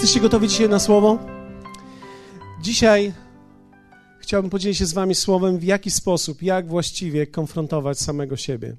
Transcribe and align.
Jesteście 0.00 0.20
gotowi 0.20 0.48
dzisiaj 0.48 0.68
na 0.68 0.78
słowo? 0.78 1.18
Dzisiaj 2.62 3.12
chciałbym 4.20 4.50
podzielić 4.50 4.78
się 4.78 4.86
z 4.86 4.92
Wami 4.92 5.14
słowem, 5.14 5.58
w 5.58 5.64
jaki 5.64 5.90
sposób, 5.90 6.42
jak 6.42 6.68
właściwie 6.68 7.26
konfrontować 7.26 7.98
samego 7.98 8.36
siebie. 8.36 8.76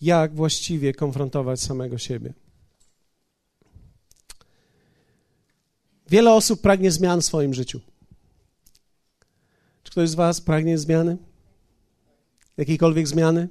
Jak 0.00 0.34
właściwie 0.34 0.94
konfrontować 0.94 1.60
samego 1.60 1.98
siebie. 1.98 2.34
Wiele 6.08 6.32
osób 6.32 6.60
pragnie 6.60 6.90
zmian 6.90 7.20
w 7.20 7.24
swoim 7.24 7.54
życiu. 7.54 7.80
Czy 9.82 9.92
ktoś 9.92 10.08
z 10.08 10.14
Was 10.14 10.40
pragnie 10.40 10.78
zmiany? 10.78 11.16
Jakiejkolwiek 12.56 13.08
zmiany? 13.08 13.48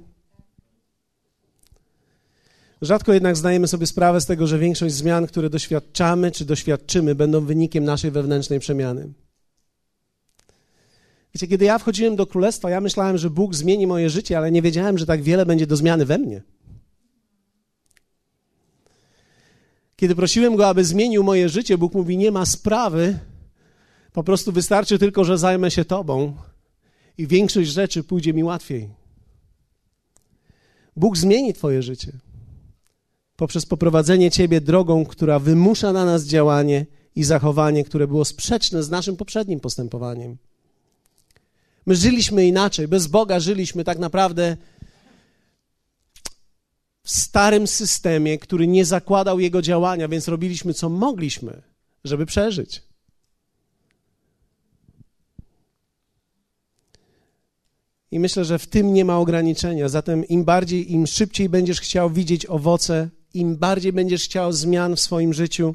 Rzadko 2.82 3.12
jednak 3.12 3.36
zdajemy 3.36 3.68
sobie 3.68 3.86
sprawę 3.86 4.20
z 4.20 4.26
tego, 4.26 4.46
że 4.46 4.58
większość 4.58 4.94
zmian, 4.94 5.26
które 5.26 5.50
doświadczamy 5.50 6.30
czy 6.30 6.44
doświadczymy, 6.44 7.14
będą 7.14 7.44
wynikiem 7.44 7.84
naszej 7.84 8.10
wewnętrznej 8.10 8.60
przemiany. 8.60 9.12
Wiecie, 11.34 11.46
kiedy 11.46 11.64
ja 11.64 11.78
wchodziłem 11.78 12.16
do 12.16 12.26
królestwa, 12.26 12.70
ja 12.70 12.80
myślałem, 12.80 13.18
że 13.18 13.30
Bóg 13.30 13.54
zmieni 13.54 13.86
moje 13.86 14.10
życie, 14.10 14.38
ale 14.38 14.52
nie 14.52 14.62
wiedziałem, 14.62 14.98
że 14.98 15.06
tak 15.06 15.22
wiele 15.22 15.46
będzie 15.46 15.66
do 15.66 15.76
zmiany 15.76 16.06
we 16.06 16.18
mnie. 16.18 16.42
Kiedy 19.96 20.14
prosiłem 20.14 20.56
go, 20.56 20.68
aby 20.68 20.84
zmienił 20.84 21.24
moje 21.24 21.48
życie, 21.48 21.78
Bóg 21.78 21.94
mówi: 21.94 22.16
Nie 22.16 22.30
ma 22.30 22.46
sprawy, 22.46 23.18
po 24.12 24.24
prostu 24.24 24.52
wystarczy 24.52 24.98
tylko, 24.98 25.24
że 25.24 25.38
zajmę 25.38 25.70
się 25.70 25.84
Tobą 25.84 26.36
i 27.18 27.26
większość 27.26 27.70
rzeczy 27.70 28.04
pójdzie 28.04 28.34
mi 28.34 28.44
łatwiej. 28.44 28.88
Bóg 30.96 31.16
zmieni 31.16 31.54
Twoje 31.54 31.82
życie 31.82 32.12
poprzez 33.42 33.66
poprowadzenie 33.66 34.30
Ciebie 34.30 34.60
drogą, 34.60 35.04
która 35.04 35.38
wymusza 35.38 35.92
na 35.92 36.04
nas 36.04 36.24
działanie 36.24 36.86
i 37.16 37.24
zachowanie, 37.24 37.84
które 37.84 38.06
było 38.06 38.24
sprzeczne 38.24 38.82
z 38.82 38.90
naszym 38.90 39.16
poprzednim 39.16 39.60
postępowaniem. 39.60 40.36
My 41.86 41.96
żyliśmy 41.96 42.46
inaczej, 42.46 42.88
bez 42.88 43.06
Boga 43.06 43.40
żyliśmy 43.40 43.84
tak 43.84 43.98
naprawdę 43.98 44.56
w 47.02 47.10
starym 47.10 47.66
systemie, 47.66 48.38
który 48.38 48.66
nie 48.66 48.84
zakładał 48.84 49.40
Jego 49.40 49.62
działania, 49.62 50.08
więc 50.08 50.28
robiliśmy 50.28 50.74
co 50.74 50.88
mogliśmy, 50.88 51.62
żeby 52.04 52.26
przeżyć. 52.26 52.82
I 58.10 58.18
myślę, 58.18 58.44
że 58.44 58.58
w 58.58 58.66
tym 58.66 58.92
nie 58.92 59.04
ma 59.04 59.18
ograniczenia. 59.18 59.88
Zatem 59.88 60.28
im 60.28 60.44
bardziej, 60.44 60.92
im 60.92 61.06
szybciej 61.06 61.48
będziesz 61.48 61.80
chciał 61.80 62.10
widzieć 62.10 62.46
owoce 62.46 63.10
im 63.34 63.56
bardziej 63.56 63.92
będziesz 63.92 64.24
chciał 64.24 64.52
zmian 64.52 64.96
w 64.96 65.00
swoim 65.00 65.34
życiu, 65.34 65.74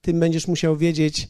tym 0.00 0.20
będziesz 0.20 0.48
musiał 0.48 0.76
wiedzieć, 0.76 1.28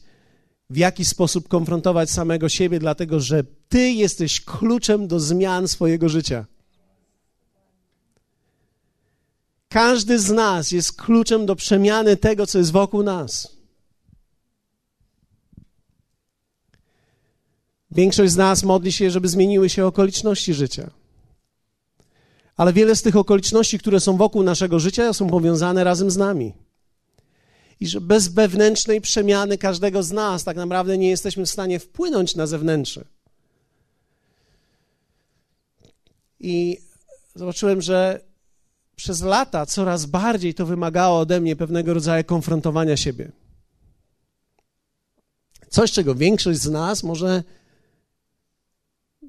w 0.69 0.77
jaki 0.77 1.05
sposób 1.05 1.47
konfrontować 1.47 2.09
samego 2.09 2.49
siebie, 2.49 2.79
dlatego 2.79 3.19
że 3.19 3.43
ty 3.69 3.91
jesteś 3.91 4.41
kluczem 4.41 5.07
do 5.07 5.19
zmian 5.19 5.67
swojego 5.67 6.09
życia. 6.09 6.45
Każdy 9.69 10.19
z 10.19 10.29
nas 10.29 10.71
jest 10.71 11.01
kluczem 11.01 11.45
do 11.45 11.55
przemiany 11.55 12.17
tego, 12.17 12.47
co 12.47 12.57
jest 12.57 12.71
wokół 12.71 13.03
nas. 13.03 13.57
Większość 17.91 18.33
z 18.33 18.37
nas 18.37 18.63
modli 18.63 18.91
się, 18.91 19.11
żeby 19.11 19.27
zmieniły 19.27 19.69
się 19.69 19.85
okoliczności 19.85 20.53
życia 20.53 20.98
ale 22.59 22.73
wiele 22.73 22.95
z 22.95 23.01
tych 23.01 23.15
okoliczności, 23.15 23.79
które 23.79 23.99
są 23.99 24.17
wokół 24.17 24.43
naszego 24.43 24.79
życia, 24.79 25.13
są 25.13 25.27
powiązane 25.27 25.83
razem 25.83 26.11
z 26.11 26.17
nami. 26.17 26.53
I 27.79 27.87
że 27.87 28.01
bez 28.01 28.27
wewnętrznej 28.27 29.01
przemiany 29.01 29.57
każdego 29.57 30.03
z 30.03 30.11
nas 30.11 30.43
tak 30.43 30.57
naprawdę 30.57 30.97
nie 30.97 31.09
jesteśmy 31.09 31.45
w 31.45 31.49
stanie 31.49 31.79
wpłynąć 31.79 32.35
na 32.35 32.47
zewnętrzne. 32.47 33.03
I 36.39 36.77
zobaczyłem, 37.35 37.81
że 37.81 38.21
przez 38.95 39.21
lata 39.21 39.65
coraz 39.65 40.05
bardziej 40.05 40.53
to 40.53 40.65
wymagało 40.65 41.19
ode 41.19 41.41
mnie 41.41 41.55
pewnego 41.55 41.93
rodzaju 41.93 42.23
konfrontowania 42.23 42.97
siebie. 42.97 43.31
Coś, 45.69 45.91
czego 45.91 46.15
większość 46.15 46.59
z 46.59 46.69
nas 46.69 47.03
może 47.03 47.43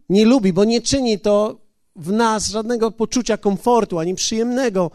nie 0.09 0.25
lubi, 0.25 0.53
bo 0.53 0.65
nie 0.65 0.81
czyni 0.81 1.21
to 1.21 1.60
w 2.01 2.13
nas 2.13 2.49
żadnego 2.49 2.91
poczucia 2.91 3.37
komfortu 3.37 3.99
ani 3.99 4.15
przyjemnego. 4.15 4.91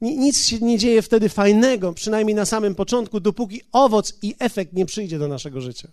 Nic 0.00 0.46
się 0.46 0.58
nie 0.58 0.78
dzieje 0.78 1.02
wtedy 1.02 1.28
fajnego, 1.28 1.92
przynajmniej 1.92 2.34
na 2.34 2.44
samym 2.44 2.74
początku, 2.74 3.20
dopóki 3.20 3.60
owoc 3.72 4.14
i 4.22 4.34
efekt 4.38 4.72
nie 4.72 4.86
przyjdzie 4.86 5.18
do 5.18 5.28
naszego 5.28 5.60
życia. 5.60 5.88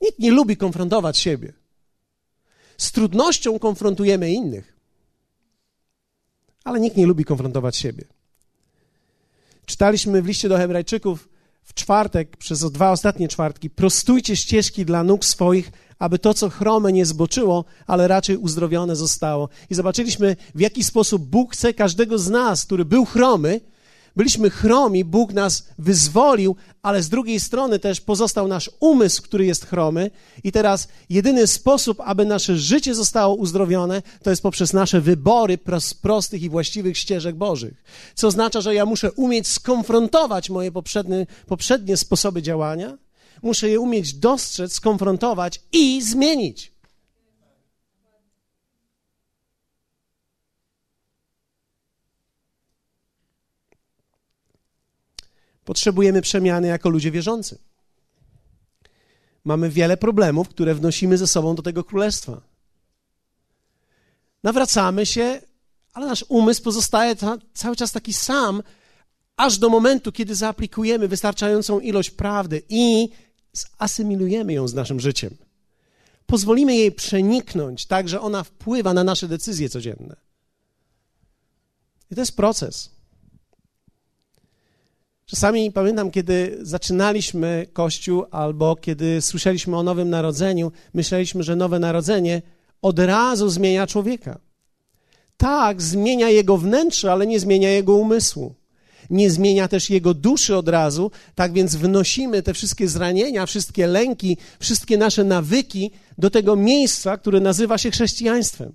Nikt 0.00 0.18
nie 0.18 0.30
lubi 0.30 0.56
konfrontować 0.56 1.18
siebie. 1.18 1.52
Z 2.78 2.92
trudnością 2.92 3.58
konfrontujemy 3.58 4.32
innych, 4.32 4.76
ale 6.64 6.80
nikt 6.80 6.96
nie 6.96 7.06
lubi 7.06 7.24
konfrontować 7.24 7.76
siebie. 7.76 8.04
Czytaliśmy 9.66 10.22
w 10.22 10.26
liście 10.26 10.48
do 10.48 10.56
Hebrajczyków 10.56 11.28
w 11.62 11.74
czwartek, 11.74 12.36
przez 12.36 12.70
dwa 12.70 12.90
ostatnie 12.90 13.28
czwartki, 13.28 13.70
prostujcie 13.70 14.36
ścieżki 14.36 14.84
dla 14.84 15.04
nóg 15.04 15.24
swoich, 15.24 15.72
aby 15.98 16.18
to, 16.18 16.34
co 16.34 16.50
chrome, 16.50 16.92
nie 16.92 17.06
zboczyło, 17.06 17.64
ale 17.86 18.08
raczej 18.08 18.36
uzdrowione 18.36 18.96
zostało. 18.96 19.48
I 19.70 19.74
zobaczyliśmy, 19.74 20.36
w 20.54 20.60
jaki 20.60 20.84
sposób 20.84 21.22
Bóg 21.22 21.52
chce 21.52 21.74
każdego 21.74 22.18
z 22.18 22.30
nas, 22.30 22.64
który 22.64 22.84
był 22.84 23.04
chromy, 23.04 23.60
byliśmy 24.16 24.50
chromi, 24.50 25.04
Bóg 25.04 25.32
nas 25.32 25.68
wyzwolił, 25.78 26.56
ale 26.82 27.02
z 27.02 27.08
drugiej 27.08 27.40
strony 27.40 27.78
też 27.78 28.00
pozostał 28.00 28.48
nasz 28.48 28.70
umysł, 28.80 29.22
który 29.22 29.46
jest 29.46 29.66
chromy. 29.66 30.10
I 30.44 30.52
teraz 30.52 30.88
jedyny 31.10 31.46
sposób, 31.46 32.00
aby 32.04 32.24
nasze 32.24 32.56
życie 32.56 32.94
zostało 32.94 33.34
uzdrowione, 33.34 34.02
to 34.22 34.30
jest 34.30 34.42
poprzez 34.42 34.72
nasze 34.72 35.00
wybory 35.00 35.58
prostych 36.02 36.42
i 36.42 36.48
właściwych 36.48 36.98
ścieżek 36.98 37.36
Bożych. 37.36 37.82
Co 38.14 38.28
oznacza, 38.28 38.60
że 38.60 38.74
ja 38.74 38.86
muszę 38.86 39.12
umieć 39.12 39.48
skonfrontować 39.48 40.50
moje 40.50 40.72
poprzednie, 40.72 41.26
poprzednie 41.46 41.96
sposoby 41.96 42.42
działania 42.42 43.05
Muszę 43.42 43.68
je 43.68 43.80
umieć 43.80 44.14
dostrzec, 44.14 44.72
skonfrontować 44.72 45.60
i 45.72 46.02
zmienić. 46.02 46.76
Potrzebujemy 55.64 56.22
przemiany 56.22 56.68
jako 56.68 56.88
ludzie 56.88 57.10
wierzący. 57.10 57.58
Mamy 59.44 59.70
wiele 59.70 59.96
problemów, 59.96 60.48
które 60.48 60.74
wnosimy 60.74 61.18
ze 61.18 61.26
sobą 61.26 61.54
do 61.54 61.62
tego 61.62 61.84
królestwa. 61.84 62.40
Nawracamy 64.42 65.06
się, 65.06 65.40
ale 65.92 66.06
nasz 66.06 66.24
umysł 66.28 66.62
pozostaje 66.62 67.16
ta, 67.16 67.38
cały 67.54 67.76
czas 67.76 67.92
taki 67.92 68.12
sam, 68.12 68.62
aż 69.36 69.58
do 69.58 69.68
momentu, 69.68 70.12
kiedy 70.12 70.34
zaaplikujemy 70.34 71.08
wystarczającą 71.08 71.80
ilość 71.80 72.10
prawdy 72.10 72.62
i 72.68 73.08
zasymilujemy 73.56 74.52
ją 74.52 74.68
z 74.68 74.74
naszym 74.74 75.00
życiem. 75.00 75.36
Pozwolimy 76.26 76.76
jej 76.76 76.92
przeniknąć 76.92 77.86
tak, 77.86 78.08
że 78.08 78.20
ona 78.20 78.44
wpływa 78.44 78.94
na 78.94 79.04
nasze 79.04 79.28
decyzje 79.28 79.68
codzienne. 79.68 80.16
I 82.10 82.14
to 82.14 82.20
jest 82.20 82.36
proces. 82.36 82.90
Czasami 85.26 85.72
pamiętam, 85.72 86.10
kiedy 86.10 86.58
zaczynaliśmy 86.62 87.66
Kościół 87.72 88.24
albo 88.30 88.76
kiedy 88.76 89.22
słyszeliśmy 89.22 89.76
o 89.76 89.82
Nowym 89.82 90.10
Narodzeniu, 90.10 90.72
myśleliśmy, 90.94 91.42
że 91.42 91.56
Nowe 91.56 91.78
Narodzenie 91.78 92.42
od 92.82 92.98
razu 92.98 93.48
zmienia 93.48 93.86
człowieka. 93.86 94.38
Tak, 95.36 95.82
zmienia 95.82 96.28
jego 96.28 96.56
wnętrze, 96.56 97.12
ale 97.12 97.26
nie 97.26 97.40
zmienia 97.40 97.70
jego 97.70 97.94
umysłu 97.94 98.54
nie 99.10 99.30
zmienia 99.30 99.68
też 99.68 99.90
jego 99.90 100.14
duszy 100.14 100.56
od 100.56 100.68
razu, 100.68 101.10
tak 101.34 101.52
więc 101.52 101.76
wnosimy 101.76 102.42
te 102.42 102.54
wszystkie 102.54 102.88
zranienia, 102.88 103.46
wszystkie 103.46 103.86
lęki, 103.86 104.36
wszystkie 104.60 104.98
nasze 104.98 105.24
nawyki 105.24 105.90
do 106.18 106.30
tego 106.30 106.56
miejsca, 106.56 107.16
które 107.16 107.40
nazywa 107.40 107.78
się 107.78 107.90
chrześcijaństwem. 107.90 108.72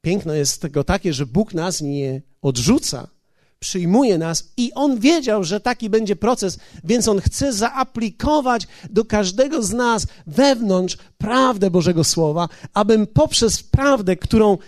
Piękno 0.00 0.34
jest 0.34 0.62
tego 0.62 0.84
takie, 0.84 1.12
że 1.12 1.26
Bóg 1.26 1.54
nas 1.54 1.80
nie 1.80 2.22
odrzuca, 2.42 3.08
przyjmuje 3.58 4.18
nas 4.18 4.52
i 4.56 4.72
On 4.74 4.98
wiedział, 4.98 5.44
że 5.44 5.60
taki 5.60 5.90
będzie 5.90 6.16
proces, 6.16 6.58
więc 6.84 7.08
On 7.08 7.20
chce 7.20 7.52
zaaplikować 7.52 8.66
do 8.90 9.04
każdego 9.04 9.62
z 9.62 9.72
nas 9.72 10.06
wewnątrz 10.26 10.96
prawdę 11.18 11.70
Bożego 11.70 12.04
Słowa, 12.04 12.48
abym 12.74 13.06
poprzez 13.06 13.62
prawdę, 13.62 14.16
którą 14.16 14.58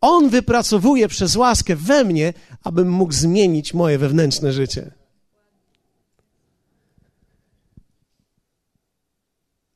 on 0.00 0.28
wypracowuje 0.28 1.08
przez 1.08 1.36
łaskę 1.36 1.76
we 1.76 2.04
mnie, 2.04 2.32
abym 2.64 2.90
mógł 2.90 3.12
zmienić 3.12 3.74
moje 3.74 3.98
wewnętrzne 3.98 4.52
życie. 4.52 4.90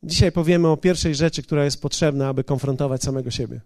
Dzisiaj 0.03 0.33
powiemy 0.33 0.69
o 0.69 0.77
pierwszej 0.77 1.15
rzeczy, 1.15 1.43
która 1.43 1.65
jest 1.65 1.83
potrzebna, 1.83 2.29
aby 2.29 2.45
konfrontować 2.45 3.03
samego 3.03 3.31
siebie. 3.31 3.61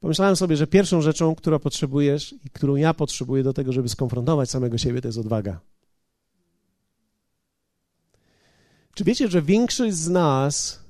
Pomyślałem 0.00 0.36
sobie, 0.36 0.56
że 0.56 0.66
pierwszą 0.66 1.00
rzeczą, 1.00 1.34
którą 1.34 1.58
potrzebujesz 1.58 2.34
i 2.44 2.50
którą 2.50 2.76
ja 2.76 2.94
potrzebuję 2.94 3.42
do 3.42 3.52
tego, 3.52 3.72
żeby 3.72 3.88
skonfrontować 3.88 4.50
samego 4.50 4.78
siebie, 4.78 5.00
to 5.00 5.08
jest 5.08 5.18
odwaga. 5.18 5.60
Czy 8.94 9.04
wiecie, 9.04 9.28
że 9.28 9.42
większość 9.42 9.94
z 9.94 10.08
nas 10.08 10.80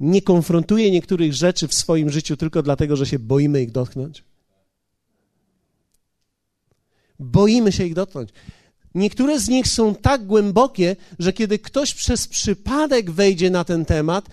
nie 0.00 0.22
konfrontuje 0.22 0.90
niektórych 0.90 1.32
rzeczy 1.32 1.68
w 1.68 1.74
swoim 1.74 2.10
życiu 2.10 2.36
tylko 2.36 2.62
dlatego, 2.62 2.96
że 2.96 3.06
się 3.06 3.18
boimy 3.18 3.62
ich 3.62 3.70
dotknąć? 3.72 4.24
Boimy 7.18 7.72
się 7.72 7.84
ich 7.84 7.94
dotknąć. 7.94 8.30
Niektóre 8.94 9.40
z 9.40 9.48
nich 9.48 9.68
są 9.68 9.94
tak 9.94 10.26
głębokie, 10.26 10.96
że 11.18 11.32
kiedy 11.32 11.58
ktoś 11.58 11.94
przez 11.94 12.28
przypadek 12.28 13.10
wejdzie 13.10 13.50
na 13.50 13.64
ten 13.64 13.84
temat, 13.84 14.28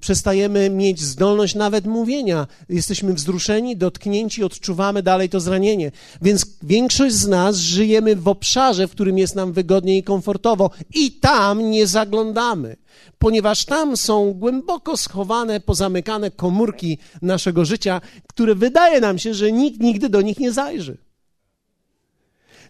przestajemy 0.00 0.70
mieć 0.70 1.02
zdolność 1.02 1.54
nawet 1.54 1.86
mówienia. 1.86 2.46
Jesteśmy 2.68 3.14
wzruszeni, 3.14 3.76
dotknięci, 3.76 4.44
odczuwamy 4.44 5.02
dalej 5.02 5.28
to 5.28 5.40
zranienie. 5.40 5.92
Więc 6.22 6.46
większość 6.62 7.14
z 7.14 7.28
nas 7.28 7.56
żyjemy 7.56 8.16
w 8.16 8.28
obszarze, 8.28 8.88
w 8.88 8.90
którym 8.90 9.18
jest 9.18 9.34
nam 9.34 9.52
wygodnie 9.52 9.98
i 9.98 10.02
komfortowo, 10.02 10.70
i 10.94 11.12
tam 11.12 11.70
nie 11.70 11.86
zaglądamy, 11.86 12.76
ponieważ 13.18 13.64
tam 13.64 13.96
są 13.96 14.32
głęboko 14.32 14.96
schowane, 14.96 15.60
pozamykane 15.60 16.30
komórki 16.30 16.98
naszego 17.22 17.64
życia, 17.64 18.00
które 18.28 18.54
wydaje 18.54 19.00
nam 19.00 19.18
się, 19.18 19.34
że 19.34 19.52
nikt 19.52 19.80
nigdy 19.80 20.08
do 20.08 20.22
nich 20.22 20.38
nie 20.38 20.52
zajrzy. 20.52 21.05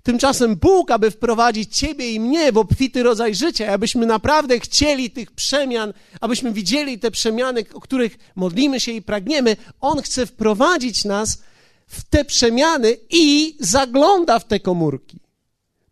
Tymczasem 0.06 0.56
Bóg, 0.56 0.90
aby 0.90 1.10
wprowadzić 1.10 1.76
Ciebie 1.76 2.12
i 2.12 2.20
mnie 2.20 2.52
w 2.52 2.58
obfity 2.58 3.02
rodzaj 3.02 3.34
życia, 3.34 3.72
abyśmy 3.72 4.06
naprawdę 4.06 4.60
chcieli 4.60 5.10
tych 5.10 5.32
przemian, 5.32 5.92
abyśmy 6.20 6.52
widzieli 6.52 6.98
te 6.98 7.10
przemiany, 7.10 7.64
o 7.74 7.80
których 7.80 8.18
modlimy 8.36 8.80
się 8.80 8.92
i 8.92 9.02
pragniemy, 9.02 9.56
On 9.80 10.02
chce 10.02 10.26
wprowadzić 10.26 11.04
nas 11.04 11.42
w 11.86 12.04
te 12.04 12.24
przemiany 12.24 12.96
i 13.10 13.56
zagląda 13.60 14.38
w 14.38 14.44
te 14.44 14.60
komórki, 14.60 15.20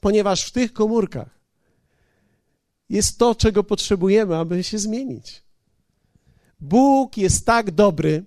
ponieważ 0.01 0.45
w 0.45 0.51
tych 0.51 0.73
komórkach 0.73 1.41
jest 2.89 3.19
to, 3.19 3.35
czego 3.35 3.65
potrzebujemy, 3.65 4.37
aby 4.37 4.65
się 4.65 4.79
zmienić. 4.79 5.43
Bóg 6.61 7.17
jest 7.17 7.47
tak 7.47 7.71
dobry, 7.71 8.25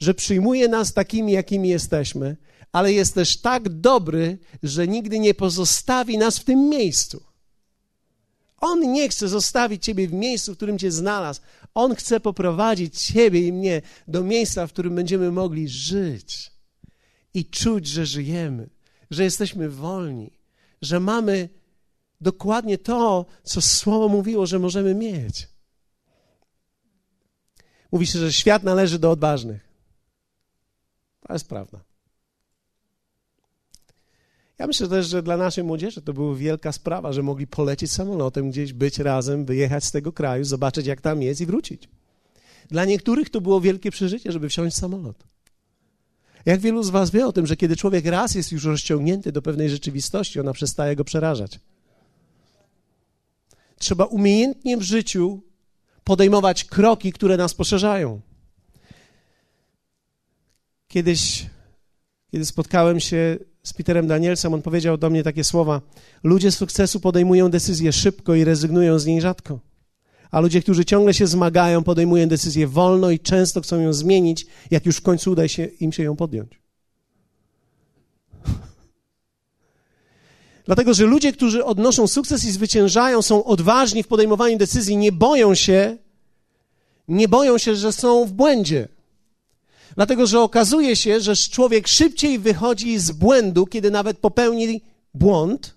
że 0.00 0.14
przyjmuje 0.14 0.68
nas 0.68 0.92
takimi, 0.92 1.32
jakimi 1.32 1.68
jesteśmy 1.68 2.36
ale 2.72 2.92
jest 2.92 3.14
też 3.14 3.36
tak 3.36 3.68
dobry, 3.68 4.38
że 4.62 4.88
nigdy 4.88 5.18
nie 5.18 5.34
pozostawi 5.34 6.18
nas 6.18 6.38
w 6.38 6.44
tym 6.44 6.68
miejscu. 6.68 7.22
On 8.60 8.92
nie 8.92 9.08
chce 9.08 9.28
zostawić 9.28 9.84
Ciebie 9.84 10.08
w 10.08 10.12
miejscu, 10.12 10.54
w 10.54 10.56
którym 10.56 10.78
Cię 10.78 10.90
znalazł. 10.90 11.40
On 11.74 11.94
chce 11.94 12.20
poprowadzić 12.20 13.02
Ciebie 13.02 13.46
i 13.46 13.52
mnie 13.52 13.82
do 14.08 14.22
miejsca, 14.22 14.66
w 14.66 14.72
którym 14.72 14.94
będziemy 14.94 15.32
mogli 15.32 15.68
żyć 15.68 16.52
i 17.34 17.44
czuć, 17.44 17.86
że 17.86 18.06
żyjemy, 18.06 18.70
że 19.10 19.24
jesteśmy 19.24 19.68
wolni, 19.68 20.30
że 20.82 21.00
mamy 21.00 21.48
dokładnie 22.20 22.78
to, 22.78 23.26
co 23.42 23.60
Słowo 23.60 24.08
mówiło, 24.08 24.46
że 24.46 24.58
możemy 24.58 24.94
mieć. 24.94 25.48
Mówi 27.92 28.06
się, 28.06 28.18
że 28.18 28.32
świat 28.32 28.62
należy 28.62 28.98
do 28.98 29.10
odważnych. 29.10 29.68
To 31.26 31.32
jest 31.32 31.48
prawda. 31.48 31.87
Ja 34.58 34.66
myślę 34.66 34.88
też, 34.88 35.08
że 35.08 35.22
dla 35.22 35.36
naszej 35.36 35.64
młodzieży 35.64 36.02
to 36.02 36.12
była 36.12 36.34
wielka 36.34 36.72
sprawa, 36.72 37.12
że 37.12 37.22
mogli 37.22 37.46
polecieć 37.46 37.92
samolotem 37.92 38.50
gdzieś, 38.50 38.72
być 38.72 38.98
razem, 38.98 39.44
wyjechać 39.44 39.84
z 39.84 39.92
tego 39.92 40.12
kraju, 40.12 40.44
zobaczyć 40.44 40.86
jak 40.86 41.00
tam 41.00 41.22
jest 41.22 41.40
i 41.40 41.46
wrócić. 41.46 41.88
Dla 42.68 42.84
niektórych 42.84 43.30
to 43.30 43.40
było 43.40 43.60
wielkie 43.60 43.90
przeżycie, 43.90 44.32
żeby 44.32 44.48
wsiąść 44.48 44.76
w 44.76 44.78
samolot. 44.78 45.24
Jak 46.46 46.60
wielu 46.60 46.82
z 46.82 46.90
Was 46.90 47.10
wie 47.10 47.26
o 47.26 47.32
tym, 47.32 47.46
że 47.46 47.56
kiedy 47.56 47.76
człowiek 47.76 48.06
raz 48.06 48.34
jest 48.34 48.52
już 48.52 48.64
rozciągnięty 48.64 49.32
do 49.32 49.42
pewnej 49.42 49.70
rzeczywistości, 49.70 50.40
ona 50.40 50.52
przestaje 50.52 50.96
go 50.96 51.04
przerażać. 51.04 51.60
Trzeba 53.78 54.04
umiejętnie 54.04 54.76
w 54.76 54.82
życiu 54.82 55.42
podejmować 56.04 56.64
kroki, 56.64 57.12
które 57.12 57.36
nas 57.36 57.54
poszerzają. 57.54 58.20
Kiedyś, 60.88 61.46
kiedy 62.30 62.46
spotkałem 62.46 63.00
się 63.00 63.38
z 63.68 63.72
Peterem 63.72 64.06
Danielsem, 64.06 64.54
on 64.54 64.62
powiedział 64.62 64.98
do 64.98 65.10
mnie 65.10 65.22
takie 65.22 65.44
słowa: 65.44 65.80
Ludzie 66.22 66.52
sukcesu 66.52 67.00
podejmują 67.00 67.50
decyzje 67.50 67.92
szybko 67.92 68.34
i 68.34 68.44
rezygnują 68.44 68.98
z 68.98 69.06
niej 69.06 69.20
rzadko. 69.20 69.60
A 70.30 70.40
ludzie, 70.40 70.62
którzy 70.62 70.84
ciągle 70.84 71.14
się 71.14 71.26
zmagają, 71.26 71.84
podejmują 71.84 72.28
decyzję 72.28 72.66
wolno 72.66 73.10
i 73.10 73.18
często 73.18 73.60
chcą 73.60 73.80
ją 73.80 73.92
zmienić, 73.92 74.46
jak 74.70 74.86
już 74.86 74.96
w 74.96 75.02
końcu 75.02 75.30
uda 75.30 75.48
się 75.48 75.64
im 75.64 75.92
się 75.92 76.02
ją 76.02 76.16
podjąć. 76.16 76.60
Dlatego, 80.66 80.94
że 80.94 81.04
ludzie, 81.04 81.32
którzy 81.32 81.64
odnoszą 81.64 82.06
sukces 82.06 82.44
i 82.44 82.50
zwyciężają, 82.50 83.22
są 83.22 83.44
odważni 83.44 84.02
w 84.02 84.08
podejmowaniu 84.08 84.58
decyzji, 84.58 84.96
nie 84.96 85.12
boją 85.12 85.54
się, 85.54 85.96
nie 87.08 87.28
boją 87.28 87.58
się, 87.58 87.76
że 87.76 87.92
są 87.92 88.24
w 88.24 88.32
błędzie. 88.32 88.88
Dlatego, 89.98 90.26
że 90.26 90.40
okazuje 90.40 90.96
się, 90.96 91.20
że 91.20 91.36
człowiek 91.36 91.88
szybciej 91.88 92.38
wychodzi 92.38 92.98
z 92.98 93.10
błędu, 93.10 93.66
kiedy 93.66 93.90
nawet 93.90 94.18
popełni 94.18 94.80
błąd, 95.14 95.74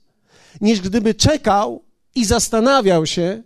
niż 0.62 0.81
gdyby 0.81 1.13
czekał 1.13 1.83
i 2.15 2.25
zastanawiał 2.25 3.06
się, 3.06 3.44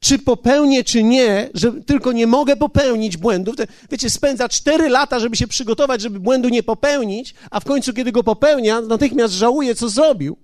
czy 0.00 0.18
popełnię, 0.18 0.84
czy 0.84 1.02
nie, 1.02 1.50
że 1.54 1.72
tylko 1.72 2.12
nie 2.12 2.26
mogę 2.26 2.56
popełnić 2.56 3.16
błędów. 3.16 3.54
Wiecie, 3.90 4.10
spędza 4.10 4.48
cztery 4.48 4.88
lata, 4.88 5.20
żeby 5.20 5.36
się 5.36 5.46
przygotować, 5.46 6.00
żeby 6.00 6.20
błędu 6.20 6.48
nie 6.48 6.62
popełnić, 6.62 7.34
a 7.50 7.60
w 7.60 7.64
końcu, 7.64 7.92
kiedy 7.92 8.12
go 8.12 8.24
popełnia, 8.24 8.80
natychmiast 8.80 9.34
żałuje, 9.34 9.74
co 9.74 9.88
zrobił. 9.88 10.36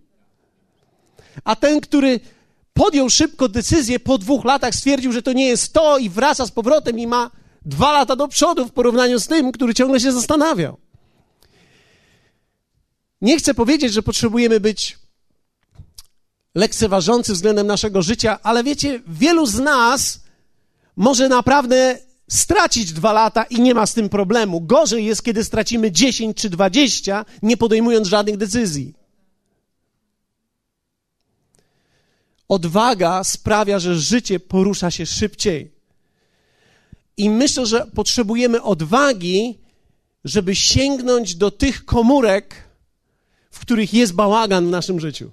A 1.44 1.56
ten, 1.56 1.80
który 1.80 2.20
podjął 2.74 3.10
szybko 3.10 3.48
decyzję, 3.48 4.00
po 4.00 4.18
dwóch 4.18 4.44
latach 4.44 4.74
stwierdził, 4.74 5.12
że 5.12 5.22
to 5.22 5.32
nie 5.32 5.46
jest 5.46 5.72
to 5.72 5.98
i 5.98 6.10
wraca 6.10 6.46
z 6.46 6.50
powrotem 6.50 6.98
i 6.98 7.06
ma 7.06 7.30
dwa 7.64 7.92
lata 7.92 8.16
do 8.16 8.28
przodu 8.28 8.66
w 8.66 8.72
porównaniu 8.72 9.20
z 9.20 9.26
tym, 9.26 9.52
który 9.52 9.74
ciągle 9.74 10.00
się 10.00 10.12
zastanawiał. 10.12 10.78
Nie 13.20 13.38
chcę 13.38 13.54
powiedzieć, 13.54 13.92
że 13.92 14.02
potrzebujemy 14.02 14.60
być 14.60 14.98
lekceważący 16.54 17.32
względem 17.32 17.66
naszego 17.66 18.02
życia, 18.02 18.38
ale 18.42 18.64
wiecie, 18.64 19.02
wielu 19.06 19.46
z 19.46 19.58
nas 19.58 20.20
może 20.96 21.28
naprawdę 21.28 21.98
stracić 22.28 22.92
dwa 22.92 23.12
lata 23.12 23.44
i 23.44 23.60
nie 23.60 23.74
ma 23.74 23.86
z 23.86 23.94
tym 23.94 24.08
problemu. 24.08 24.60
Gorzej 24.60 25.04
jest, 25.04 25.22
kiedy 25.22 25.44
stracimy 25.44 25.92
10 25.92 26.36
czy 26.36 26.50
20, 26.50 27.24
nie 27.42 27.56
podejmując 27.56 28.08
żadnych 28.08 28.36
decyzji. 28.36 28.94
Odwaga 32.48 33.24
sprawia, 33.24 33.78
że 33.78 33.98
życie 33.98 34.40
porusza 34.40 34.90
się 34.90 35.06
szybciej. 35.06 35.73
I 37.16 37.30
myślę, 37.30 37.66
że 37.66 37.86
potrzebujemy 37.86 38.62
odwagi, 38.62 39.58
żeby 40.24 40.56
sięgnąć 40.56 41.34
do 41.34 41.50
tych 41.50 41.84
komórek, 41.84 42.68
w 43.50 43.58
których 43.58 43.94
jest 43.94 44.14
bałagan 44.14 44.66
w 44.66 44.70
naszym 44.70 45.00
życiu. 45.00 45.30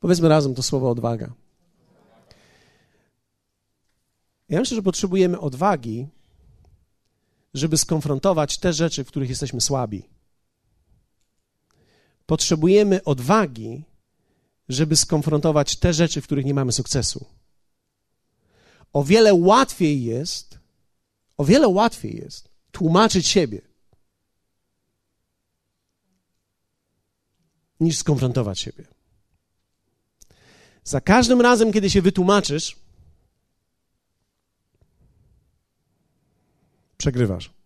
Powiedzmy 0.00 0.28
razem 0.28 0.54
to 0.54 0.62
słowo 0.62 0.90
odwaga. 0.90 1.32
Ja 4.48 4.60
myślę, 4.60 4.74
że 4.74 4.82
potrzebujemy 4.82 5.40
odwagi, 5.40 6.08
żeby 7.54 7.78
skonfrontować 7.78 8.58
te 8.58 8.72
rzeczy, 8.72 9.04
w 9.04 9.08
których 9.08 9.28
jesteśmy 9.28 9.60
słabi. 9.60 10.02
Potrzebujemy 12.26 13.04
odwagi, 13.04 13.84
żeby 14.68 14.96
skonfrontować 14.96 15.76
te 15.76 15.92
rzeczy, 15.92 16.20
w 16.20 16.24
których 16.24 16.44
nie 16.44 16.54
mamy 16.54 16.72
sukcesu. 16.72 17.26
O 18.92 19.04
wiele 19.04 19.34
łatwiej 19.34 20.04
jest, 20.04 20.58
o 21.36 21.44
wiele 21.44 21.68
łatwiej 21.68 22.16
jest 22.16 22.48
tłumaczyć 22.72 23.26
siebie, 23.26 23.60
niż 27.80 27.98
skonfrontować 27.98 28.60
siebie. 28.60 28.84
Za 30.84 31.00
każdym 31.00 31.40
razem, 31.40 31.72
kiedy 31.72 31.90
się 31.90 32.02
wytłumaczysz, 32.02 32.76
przegrywasz. 36.96 37.61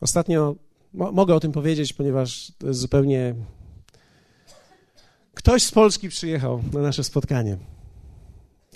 Ostatnio 0.00 0.56
mo 0.94 1.12
mogę 1.12 1.34
o 1.34 1.40
tym 1.40 1.52
powiedzieć, 1.52 1.92
ponieważ 1.92 2.52
to 2.58 2.66
jest 2.66 2.80
zupełnie. 2.80 3.34
Ktoś 5.34 5.62
z 5.62 5.70
Polski 5.70 6.08
przyjechał 6.08 6.62
na 6.72 6.80
nasze 6.80 7.04
spotkanie 7.04 7.58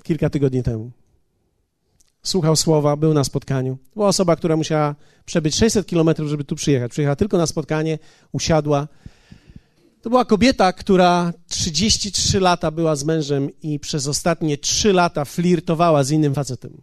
kilka 0.03 0.29
tygodni 0.29 0.63
temu. 0.63 0.91
słuchał 2.23 2.55
słowa, 2.55 2.95
był 2.95 3.13
na 3.13 3.23
spotkaniu. 3.23 3.77
Była 3.93 4.07
osoba, 4.07 4.35
która 4.35 4.55
musiała 4.55 4.95
przebyć 5.25 5.55
600 5.55 5.87
kilometrów, 5.87 6.29
żeby 6.29 6.43
tu 6.43 6.55
przyjechać. 6.55 6.91
Przyjechała 6.91 7.15
tylko 7.15 7.37
na 7.37 7.47
spotkanie, 7.47 7.99
usiadła. 8.31 8.87
To 10.01 10.09
była 10.09 10.25
kobieta, 10.25 10.73
która 10.73 11.33
33 11.47 12.39
lata 12.39 12.71
była 12.71 12.95
z 12.95 13.03
mężem 13.03 13.49
i 13.61 13.79
przez 13.79 14.07
ostatnie 14.07 14.57
3 14.57 14.93
lata 14.93 15.25
flirtowała 15.25 16.03
z 16.03 16.11
innym 16.11 16.33
facetem. 16.33 16.81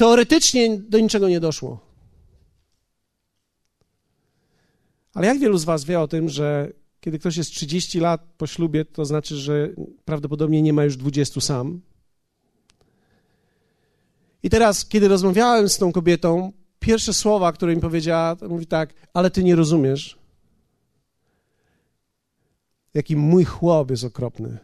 Teoretycznie 0.00 0.78
do 0.78 0.98
niczego 0.98 1.28
nie 1.28 1.40
doszło. 1.40 1.80
Ale 5.14 5.26
jak 5.26 5.38
wielu 5.38 5.58
z 5.58 5.64
Was 5.64 5.84
wie 5.84 6.00
o 6.00 6.08
tym, 6.08 6.28
że 6.28 6.72
kiedy 7.00 7.18
ktoś 7.18 7.36
jest 7.36 7.50
30 7.50 8.00
lat 8.00 8.20
po 8.38 8.46
ślubie, 8.46 8.84
to 8.84 9.04
znaczy, 9.04 9.36
że 9.36 9.68
prawdopodobnie 10.04 10.62
nie 10.62 10.72
ma 10.72 10.84
już 10.84 10.96
20 10.96 11.40
sam? 11.40 11.80
I 14.42 14.50
teraz, 14.50 14.84
kiedy 14.84 15.08
rozmawiałem 15.08 15.68
z 15.68 15.78
tą 15.78 15.92
kobietą, 15.92 16.52
pierwsze 16.78 17.14
słowa, 17.14 17.52
które 17.52 17.76
mi 17.76 17.80
powiedziała, 17.80 18.36
mówi 18.48 18.66
tak, 18.66 18.94
ale 19.14 19.30
ty 19.30 19.44
nie 19.44 19.56
rozumiesz, 19.56 20.18
jaki 22.94 23.16
mój 23.16 23.44
chłop 23.44 23.90
jest 23.90 24.04
okropny, 24.04 24.58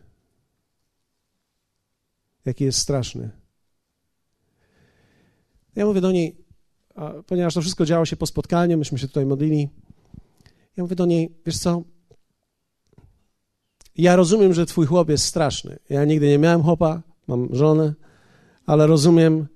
jaki 2.44 2.64
jest 2.64 2.78
straszny. 2.78 3.45
Ja 5.76 5.86
mówię 5.86 6.00
do 6.00 6.12
niej, 6.12 6.36
ponieważ 7.26 7.54
to 7.54 7.60
wszystko 7.60 7.84
działo 7.84 8.04
się 8.04 8.16
po 8.16 8.26
spotkaniu, 8.26 8.78
myśmy 8.78 8.98
się 8.98 9.08
tutaj 9.08 9.26
modlili, 9.26 9.68
ja 10.76 10.82
mówię 10.84 10.96
do 10.96 11.06
niej, 11.06 11.34
wiesz 11.46 11.58
co, 11.58 11.82
ja 13.94 14.16
rozumiem, 14.16 14.54
że 14.54 14.66
twój 14.66 14.86
chłop 14.86 15.08
jest 15.08 15.24
straszny. 15.24 15.78
Ja 15.88 16.04
nigdy 16.04 16.28
nie 16.28 16.38
miałem 16.38 16.62
chłopa, 16.62 17.02
mam 17.26 17.48
żonę, 17.54 17.94
ale 18.66 18.86
rozumiem, 18.86 19.46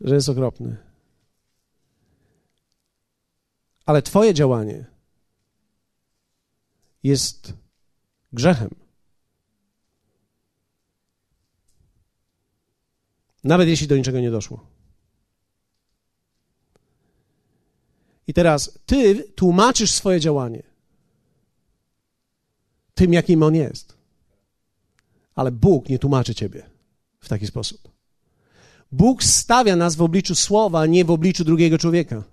że 0.00 0.14
jest 0.14 0.28
okropny. 0.28 0.76
Ale 3.86 4.02
twoje 4.02 4.34
działanie 4.34 4.86
jest 7.02 7.52
grzechem. 8.32 8.87
Nawet 13.44 13.68
jeśli 13.68 13.86
do 13.86 13.96
niczego 13.96 14.20
nie 14.20 14.30
doszło. 14.30 14.66
I 18.26 18.34
teraz 18.34 18.78
ty 18.86 19.24
tłumaczysz 19.34 19.90
swoje 19.90 20.20
działanie 20.20 20.62
tym, 22.98 23.12
jakim 23.12 23.42
on 23.42 23.54
jest. 23.54 23.94
Ale 25.34 25.52
Bóg 25.52 25.88
nie 25.88 25.98
tłumaczy 25.98 26.34
ciebie 26.34 26.70
w 27.20 27.28
taki 27.28 27.46
sposób. 27.46 27.88
Bóg 28.92 29.24
stawia 29.24 29.76
nas 29.76 29.96
w 29.96 30.02
obliczu 30.02 30.34
słowa, 30.34 30.86
nie 30.86 31.04
w 31.04 31.10
obliczu 31.10 31.44
drugiego 31.44 31.78
człowieka. 31.78 32.24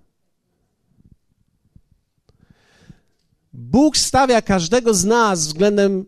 Bóg 3.52 3.96
stawia 3.96 4.42
każdego 4.42 4.94
z 4.94 5.04
nas 5.04 5.46
względem 5.46 6.04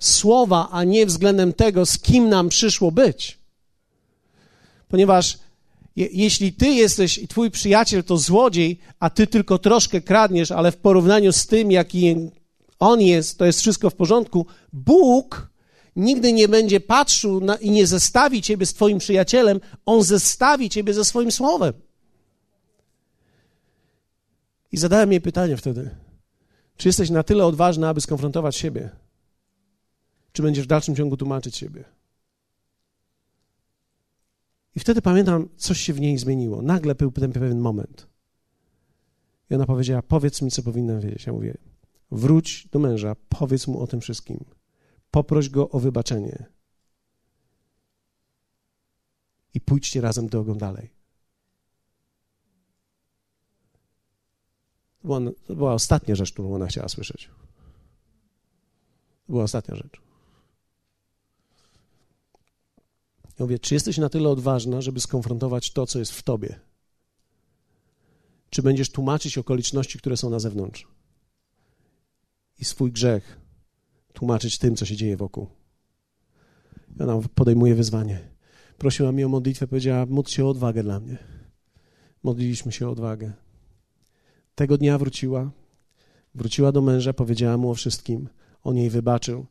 słowa, 0.00 0.68
a 0.70 0.84
nie 0.84 1.06
względem 1.06 1.52
tego, 1.52 1.86
z 1.86 1.98
kim 1.98 2.28
nam 2.28 2.48
przyszło 2.48 2.92
być. 2.92 3.39
Ponieważ 4.90 5.38
je, 5.96 6.08
jeśli 6.12 6.52
ty 6.52 6.66
jesteś 6.66 7.18
i 7.18 7.28
twój 7.28 7.50
przyjaciel 7.50 8.04
to 8.04 8.16
złodziej, 8.16 8.78
a 9.00 9.10
ty 9.10 9.26
tylko 9.26 9.58
troszkę 9.58 10.00
kradniesz, 10.00 10.50
ale 10.50 10.72
w 10.72 10.76
porównaniu 10.76 11.32
z 11.32 11.46
tym, 11.46 11.70
jaki 11.70 12.30
on 12.78 13.00
jest, 13.00 13.38
to 13.38 13.44
jest 13.44 13.60
wszystko 13.60 13.90
w 13.90 13.94
porządku, 13.94 14.46
Bóg 14.72 15.50
nigdy 15.96 16.32
nie 16.32 16.48
będzie 16.48 16.80
patrzył 16.80 17.40
na, 17.40 17.56
i 17.56 17.70
nie 17.70 17.86
zestawi 17.86 18.42
ciebie 18.42 18.66
z 18.66 18.74
twoim 18.74 18.98
przyjacielem, 18.98 19.60
on 19.86 20.02
zestawi 20.02 20.70
ciebie 20.70 20.94
ze 20.94 21.04
swoim 21.04 21.32
słowem. 21.32 21.72
I 24.72 24.76
zadałem 24.76 25.12
jej 25.12 25.20
pytanie 25.20 25.56
wtedy: 25.56 25.90
czy 26.76 26.88
jesteś 26.88 27.10
na 27.10 27.22
tyle 27.22 27.46
odważny, 27.46 27.88
aby 27.88 28.00
skonfrontować 28.00 28.56
siebie? 28.56 28.90
Czy 30.32 30.42
będziesz 30.42 30.64
w 30.64 30.68
dalszym 30.68 30.96
ciągu 30.96 31.16
tłumaczyć 31.16 31.56
siebie? 31.56 31.84
I 34.76 34.80
wtedy 34.80 35.02
pamiętam, 35.02 35.48
coś 35.56 35.80
się 35.80 35.92
w 35.92 36.00
niej 36.00 36.18
zmieniło. 36.18 36.62
Nagle 36.62 36.94
był 36.94 37.12
pewien 37.12 37.60
moment. 37.60 38.06
I 39.50 39.54
ona 39.54 39.66
powiedziała: 39.66 40.02
Powiedz 40.02 40.42
mi, 40.42 40.50
co 40.50 40.62
powinnam 40.62 41.00
wiedzieć. 41.00 41.26
Ja 41.26 41.32
mówię: 41.32 41.58
Wróć 42.10 42.68
do 42.72 42.78
męża, 42.78 43.16
powiedz 43.28 43.66
mu 43.66 43.80
o 43.80 43.86
tym 43.86 44.00
wszystkim. 44.00 44.44
Poproś 45.10 45.48
go 45.48 45.70
o 45.70 45.80
wybaczenie. 45.80 46.46
I 49.54 49.60
pójdźcie 49.60 50.00
razem 50.00 50.28
drogą 50.28 50.54
dalej. 50.54 50.90
To 55.02 55.08
była, 55.08 55.20
to 55.46 55.56
była 55.56 55.74
ostatnia 55.74 56.14
rzecz, 56.14 56.32
którą 56.32 56.54
ona 56.54 56.66
chciała 56.66 56.88
słyszeć. 56.88 57.30
To 59.26 59.32
była 59.32 59.44
ostatnia 59.44 59.74
rzecz. 59.74 60.09
Ja 63.40 63.44
mówię, 63.44 63.58
czy 63.58 63.74
jesteś 63.74 63.98
na 63.98 64.08
tyle 64.08 64.28
odważna, 64.28 64.80
żeby 64.80 65.00
skonfrontować 65.00 65.72
to, 65.72 65.86
co 65.86 65.98
jest 65.98 66.12
w 66.12 66.22
tobie? 66.22 66.60
Czy 68.50 68.62
będziesz 68.62 68.90
tłumaczyć 68.90 69.38
okoliczności, 69.38 69.98
które 69.98 70.16
są 70.16 70.30
na 70.30 70.38
zewnątrz? 70.38 70.86
I 72.58 72.64
swój 72.64 72.92
grzech 72.92 73.40
tłumaczyć 74.12 74.58
tym, 74.58 74.76
co 74.76 74.86
się 74.86 74.96
dzieje 74.96 75.16
wokół. 75.16 75.46
I 76.98 77.02
ona 77.02 77.20
podejmuje 77.34 77.74
wyzwanie. 77.74 78.28
Prosiła 78.78 79.12
mnie 79.12 79.26
o 79.26 79.28
modlitwę, 79.28 79.66
powiedziała, 79.66 80.06
módl 80.06 80.30
się 80.30 80.44
o 80.44 80.48
odwagę 80.48 80.82
dla 80.82 81.00
mnie. 81.00 81.18
Modliliśmy 82.22 82.72
się 82.72 82.88
o 82.88 82.90
odwagę. 82.90 83.32
Tego 84.54 84.78
dnia 84.78 84.98
wróciła, 84.98 85.50
wróciła 86.34 86.72
do 86.72 86.82
męża, 86.82 87.12
powiedziała 87.12 87.56
mu 87.56 87.70
o 87.70 87.74
wszystkim. 87.74 88.28
On 88.62 88.76
jej 88.76 88.90
wybaczył. 88.90 89.46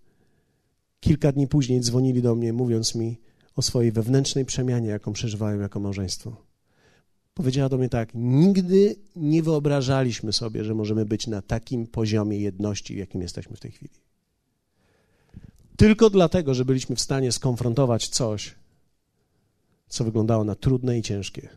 Kilka 1.00 1.32
dni 1.32 1.48
później 1.48 1.82
dzwonili 1.82 2.22
do 2.22 2.36
mnie, 2.36 2.54
mówiąc 2.54 2.96
mi, 2.96 3.29
o 3.60 3.62
swojej 3.62 3.92
wewnętrznej 3.92 4.46
przemianie, 4.46 4.88
jaką 4.88 5.14
przeżywają 5.14 5.60
jako 5.60 5.80
małżeństwo. 5.80 6.36
Powiedziała 7.34 7.70
do 7.70 7.78
mnie 7.78 7.90
tak: 7.90 8.10
Nigdy 8.14 8.96
nie 9.16 9.44
wyobrażaliśmy 9.44 10.34
sobie, 10.34 10.64
że 10.64 10.76
możemy 10.76 11.06
być 11.06 11.28
na 11.28 11.42
takim 11.42 11.88
poziomie 11.88 12.40
jedności, 12.40 12.98
jakim 12.98 13.22
jesteśmy 13.22 13.56
w 13.56 13.60
tej 13.60 13.72
chwili. 13.72 13.94
Tylko 15.78 16.10
dlatego, 16.10 16.54
że 16.54 16.66
byliśmy 16.66 16.96
w 16.96 17.02
stanie 17.02 17.32
skonfrontować 17.32 18.08
coś, 18.08 18.56
co 19.88 20.04
wyglądało 20.04 20.44
na 20.44 20.56
trudne 20.56 21.00
i 21.00 21.02
ciężkie. 21.02 21.50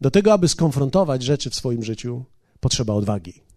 Do 0.00 0.10
tego, 0.10 0.32
aby 0.32 0.48
skonfrontować 0.48 1.22
rzeczy 1.22 1.50
w 1.50 1.54
swoim 1.54 1.84
życiu, 1.84 2.24
potrzeba 2.60 2.94
odwagi. 2.94 3.47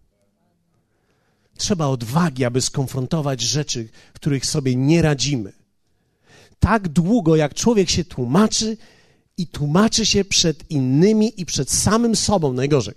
Trzeba 1.62 1.86
odwagi, 1.86 2.44
aby 2.44 2.60
skonfrontować 2.60 3.40
rzeczy, 3.40 3.88
których 4.12 4.46
sobie 4.46 4.76
nie 4.76 5.02
radzimy. 5.02 5.52
Tak 6.58 6.88
długo, 6.88 7.36
jak 7.36 7.54
człowiek 7.54 7.90
się 7.90 8.04
tłumaczy 8.04 8.76
i 9.36 9.46
tłumaczy 9.46 10.06
się 10.06 10.24
przed 10.24 10.70
innymi 10.70 11.40
i 11.40 11.46
przed 11.46 11.70
samym 11.70 12.16
sobą, 12.16 12.52
najgorzej. 12.52 12.94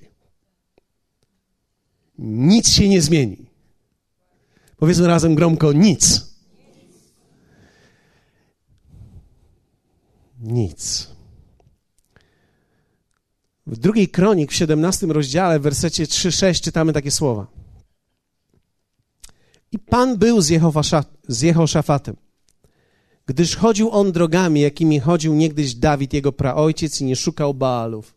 Nic 2.19 2.69
się 2.69 2.89
nie 2.89 3.01
zmieni. 3.01 3.45
Powiedzmy 4.77 5.07
razem 5.07 5.36
gromko: 5.36 5.74
nic. 5.74 6.25
Nic. 10.39 11.07
W 13.67 13.77
drugiej 13.77 14.10
kronik, 14.10 14.51
w 14.51 14.55
17 14.55 15.07
rozdziale, 15.07 15.60
w 15.60 15.63
wersecie 15.63 16.03
3-6 16.03 16.62
czytamy 16.62 16.93
takie 16.93 17.12
słowa. 17.12 17.64
I 19.75 19.79
Pan 19.79 20.17
był 20.17 20.41
z 21.27 21.41
Jehoszafatem, 21.41 22.15
gdyż 23.25 23.55
chodził 23.55 23.91
on 23.91 24.12
drogami, 24.12 24.62
jakimi 24.62 25.00
chodził 25.00 25.36
niegdyś 25.36 25.75
Dawid, 25.75 26.13
jego 26.13 26.32
praojciec, 26.32 27.01
i 27.01 27.05
nie 27.05 27.15
szukał 27.15 27.53
Baalów. 27.53 28.15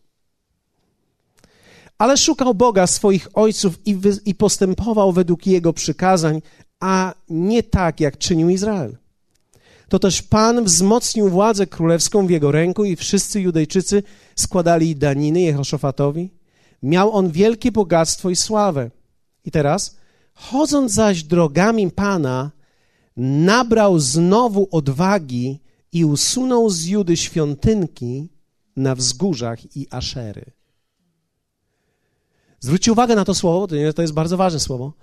Ale 1.97 2.17
szukał 2.17 2.53
Boga 2.53 2.87
swoich 2.87 3.27
ojców 3.33 3.87
i, 3.87 3.97
i 4.25 4.35
postępował 4.35 5.11
według 5.11 5.47
jego 5.47 5.73
przykazań, 5.73 6.41
a 6.79 7.13
nie 7.29 7.63
tak, 7.63 7.99
jak 7.99 8.17
czynił 8.17 8.49
Izrael. 8.49 8.97
To 9.89 9.99
też 9.99 10.21
Pan 10.21 10.63
wzmocnił 10.63 11.29
władzę 11.29 11.67
królewską 11.67 12.27
w 12.27 12.29
jego 12.29 12.51
ręku 12.51 12.85
i 12.85 12.95
wszyscy 12.95 13.41
Judejczycy 13.41 14.03
składali 14.35 14.95
daniny 14.95 15.41
Jehoszafatowi. 15.41 16.29
Miał 16.83 17.11
on 17.11 17.31
wielkie 17.31 17.71
bogactwo 17.71 18.29
i 18.29 18.35
sławę. 18.35 18.91
I 19.45 19.51
teraz 19.51 19.98
Chodząc 20.39 20.93
zaś 20.93 21.23
drogami 21.23 21.91
Pana, 21.91 22.51
nabrał 23.17 23.99
znowu 23.99 24.67
odwagi 24.71 25.59
i 25.91 26.05
usunął 26.05 26.69
z 26.69 26.85
Judy 26.85 27.17
świątynki 27.17 28.29
na 28.75 28.95
wzgórzach 28.95 29.75
i 29.75 29.87
aszery. 29.91 30.45
Zwróćcie 32.59 32.91
uwagę 32.91 33.15
na 33.15 33.25
to 33.25 33.35
słowo, 33.35 33.67
to 33.95 34.01
jest 34.01 34.13
bardzo 34.13 34.37
ważne 34.37 34.59
słowo. 34.59 34.93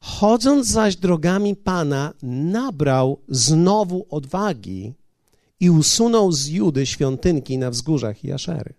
Chodząc 0.00 0.66
zaś 0.66 0.96
drogami 0.96 1.56
Pana, 1.56 2.12
nabrał 2.22 3.20
znowu 3.28 4.06
odwagi 4.10 4.94
i 5.60 5.70
usunął 5.70 6.32
z 6.32 6.46
Judy 6.46 6.86
świątynki 6.86 7.58
na 7.58 7.70
wzgórzach 7.70 8.24
i 8.24 8.32
Aszery. 8.32 8.74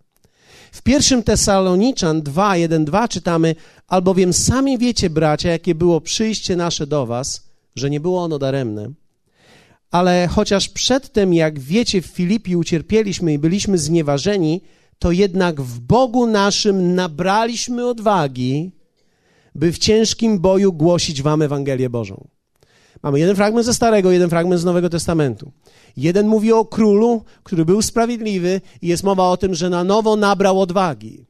W 0.75 0.81
pierwszym 0.81 1.23
Tesaloniczan 1.23 2.21
2, 2.21 2.57
1, 2.57 2.85
2 2.85 3.07
czytamy, 3.07 3.55
albowiem 3.87 4.33
sami 4.33 4.77
wiecie, 4.77 5.09
bracia, 5.09 5.49
jakie 5.49 5.75
było 5.75 6.01
przyjście 6.01 6.55
nasze 6.55 6.87
do 6.87 7.05
was, 7.05 7.49
że 7.75 7.89
nie 7.89 7.99
było 7.99 8.23
ono 8.23 8.39
daremne. 8.39 8.91
Ale 9.91 10.27
chociaż 10.27 10.69
przedtem, 10.69 11.33
jak 11.33 11.59
wiecie, 11.59 12.01
w 12.01 12.05
Filipi 12.05 12.55
ucierpieliśmy 12.55 13.33
i 13.33 13.39
byliśmy 13.39 13.77
znieważeni, 13.77 14.61
to 14.99 15.11
jednak 15.11 15.61
w 15.61 15.79
Bogu 15.79 16.27
naszym 16.27 16.95
nabraliśmy 16.95 17.87
odwagi, 17.87 18.71
by 19.55 19.71
w 19.71 19.77
ciężkim 19.77 20.39
boju 20.39 20.73
głosić 20.73 21.21
wam 21.21 21.41
Ewangelię 21.41 21.89
Bożą. 21.89 22.27
Mamy 23.03 23.19
jeden 23.19 23.35
fragment 23.35 23.65
ze 23.65 23.73
Starego, 23.73 24.11
jeden 24.11 24.29
fragment 24.29 24.61
z 24.61 24.65
Nowego 24.65 24.89
Testamentu. 24.89 25.51
Jeden 25.97 26.27
mówi 26.27 26.53
o 26.53 26.65
królu, 26.65 27.23
który 27.43 27.65
był 27.65 27.81
sprawiedliwy 27.81 28.61
i 28.81 28.87
jest 28.87 29.03
mowa 29.03 29.29
o 29.29 29.37
tym, 29.37 29.55
że 29.55 29.69
na 29.69 29.83
nowo 29.83 30.15
nabrał 30.15 30.61
odwagi. 30.61 31.25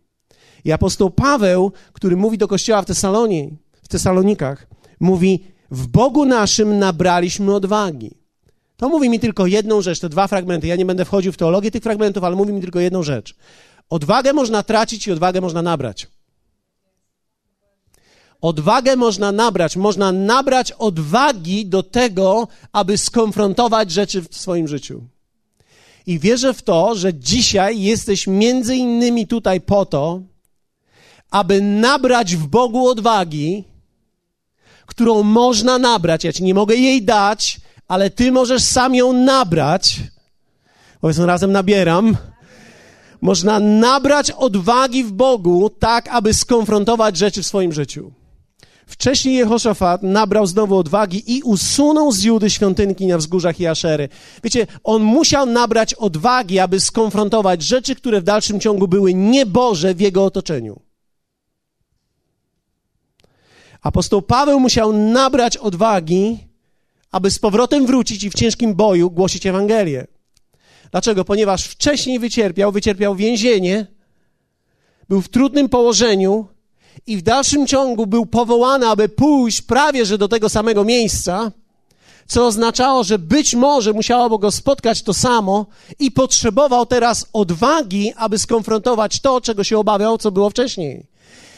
I 0.66 0.72
apostoł 0.72 1.10
Paweł, 1.10 1.72
który 1.94 2.18
mówi 2.18 2.38
do 2.38 2.48
kościoła 2.48 2.82
w 2.82 2.86
Tesalonie, 2.86 3.50
w 3.84 3.88
Tesalonikach, 3.88 4.68
mówi: 5.00 5.44
W 5.72 5.88
Bogu 5.88 6.26
naszym 6.26 6.80
nabraliśmy 6.80 7.56
odwagi. 7.56 8.12
To 8.78 8.90
mówi 8.90 9.10
mi 9.10 9.20
tylko 9.20 9.46
jedną 9.46 9.82
rzecz, 9.82 10.00
te 10.00 10.10
dwa 10.10 10.28
fragmenty. 10.28 10.68
Ja 10.68 10.76
nie 10.76 10.86
będę 10.86 11.06
wchodził 11.06 11.32
w 11.32 11.38
teologię 11.38 11.72
tych 11.72 11.84
fragmentów, 11.84 12.24
ale 12.24 12.36
mówi 12.36 12.54
mi 12.54 12.62
tylko 12.62 12.80
jedną 12.80 13.04
rzecz. 13.04 13.36
Odwagę 13.90 14.34
można 14.34 14.64
tracić 14.64 15.08
i 15.08 15.12
odwagę 15.12 15.42
można 15.42 15.62
nabrać. 15.62 16.08
Odwagę 18.46 18.96
można 18.96 19.32
nabrać. 19.32 19.76
Można 19.76 20.12
nabrać 20.12 20.72
odwagi 20.72 21.66
do 21.66 21.84
tego, 21.84 22.48
aby 22.72 22.98
skonfrontować 22.98 23.92
rzeczy 23.92 24.22
w 24.22 24.38
swoim 24.38 24.68
życiu. 24.68 25.04
I 26.06 26.20
wierzę 26.20 26.54
w 26.54 26.62
to, 26.62 26.96
że 26.96 27.14
dzisiaj 27.14 27.82
jesteś 27.82 28.28
między 28.28 28.76
innymi 28.76 29.28
tutaj 29.28 29.62
po 29.62 29.86
to, 29.86 30.22
aby 31.32 31.62
nabrać 31.62 32.36
w 32.36 32.48
Bogu 32.48 32.88
odwagi, 32.88 33.64
którą 34.86 35.24
można 35.24 35.78
nabrać. 35.78 36.24
Ja 36.24 36.34
ci 36.34 36.44
nie 36.44 36.54
mogę 36.54 36.76
jej 36.76 37.04
dać, 37.04 37.60
ale 37.88 38.10
ty 38.10 38.32
możesz 38.32 38.64
sam 38.64 38.96
ją 38.96 39.14
nabrać. 39.14 40.00
Powiedzmy 41.02 41.26
razem 41.26 41.52
nabieram. 41.52 42.18
Można 43.22 43.60
nabrać 43.60 44.32
odwagi 44.32 45.04
w 45.04 45.12
Bogu, 45.12 45.70
tak 45.70 46.08
aby 46.08 46.34
skonfrontować 46.34 47.18
rzeczy 47.18 47.44
w 47.44 47.48
swoim 47.48 47.74
życiu. 47.74 48.12
Wcześniej 48.86 49.36
Jehoszafat 49.36 50.04
nabrał 50.04 50.46
znowu 50.48 50.78
odwagi 50.78 51.38
i 51.38 51.44
usunął 51.44 52.12
z 52.12 52.24
Judy 52.24 52.50
świątynki 52.50 53.08
na 53.08 53.18
wzgórzach 53.18 53.60
i 53.60 53.68
Aszery. 53.68 54.10
Wiecie, 54.44 54.68
on 54.84 55.04
musiał 55.04 55.46
nabrać 55.46 55.94
odwagi, 55.94 56.60
aby 56.60 56.80
skonfrontować 56.80 57.62
rzeczy, 57.62 57.96
które 57.96 58.22
w 58.22 58.24
dalszym 58.24 58.60
ciągu 58.60 58.88
były 58.88 59.14
nieboże 59.14 59.94
w 59.94 60.00
jego 60.00 60.26
otoczeniu. 60.26 60.82
Apostoł 63.82 64.22
Paweł 64.22 64.60
musiał 64.60 64.94
nabrać 64.94 65.58
odwagi, 65.58 66.38
aby 67.12 67.32
z 67.32 67.40
powrotem 67.40 67.86
wrócić 67.86 68.24
i 68.24 68.30
w 68.30 68.34
ciężkim 68.34 68.76
boju 68.76 69.12
głosić 69.12 69.46
Ewangelię. 69.46 70.08
Dlaczego? 70.92 71.26
Ponieważ 71.26 71.66
wcześniej 71.66 72.20
wycierpiał, 72.20 72.72
wycierpiał 72.72 73.16
więzienie, 73.16 73.88
był 75.10 75.22
w 75.22 75.30
trudnym 75.30 75.70
położeniu, 75.70 76.48
i 77.08 77.18
w 77.18 77.22
dalszym 77.22 77.68
ciągu 77.68 78.08
był 78.08 78.26
powołany, 78.26 78.88
aby 78.88 79.10
pójść 79.10 79.62
prawie 79.62 80.06
że 80.06 80.18
do 80.18 80.28
tego 80.28 80.50
samego 80.50 80.84
miejsca, 80.84 81.52
co 82.28 82.46
oznaczało, 82.46 83.04
że 83.04 83.20
być 83.20 83.56
może 83.56 83.94
musiałoby 83.94 84.40
go 84.40 84.52
spotkać 84.52 85.02
to 85.02 85.14
samo 85.14 85.66
i 86.00 86.12
potrzebował 86.12 86.86
teraz 86.86 87.26
odwagi, 87.34 88.14
aby 88.18 88.40
skonfrontować 88.40 89.20
to, 89.20 89.42
czego 89.42 89.64
się 89.64 89.78
obawiał, 89.78 90.18
co 90.18 90.32
było 90.32 90.50
wcześniej. 90.50 91.06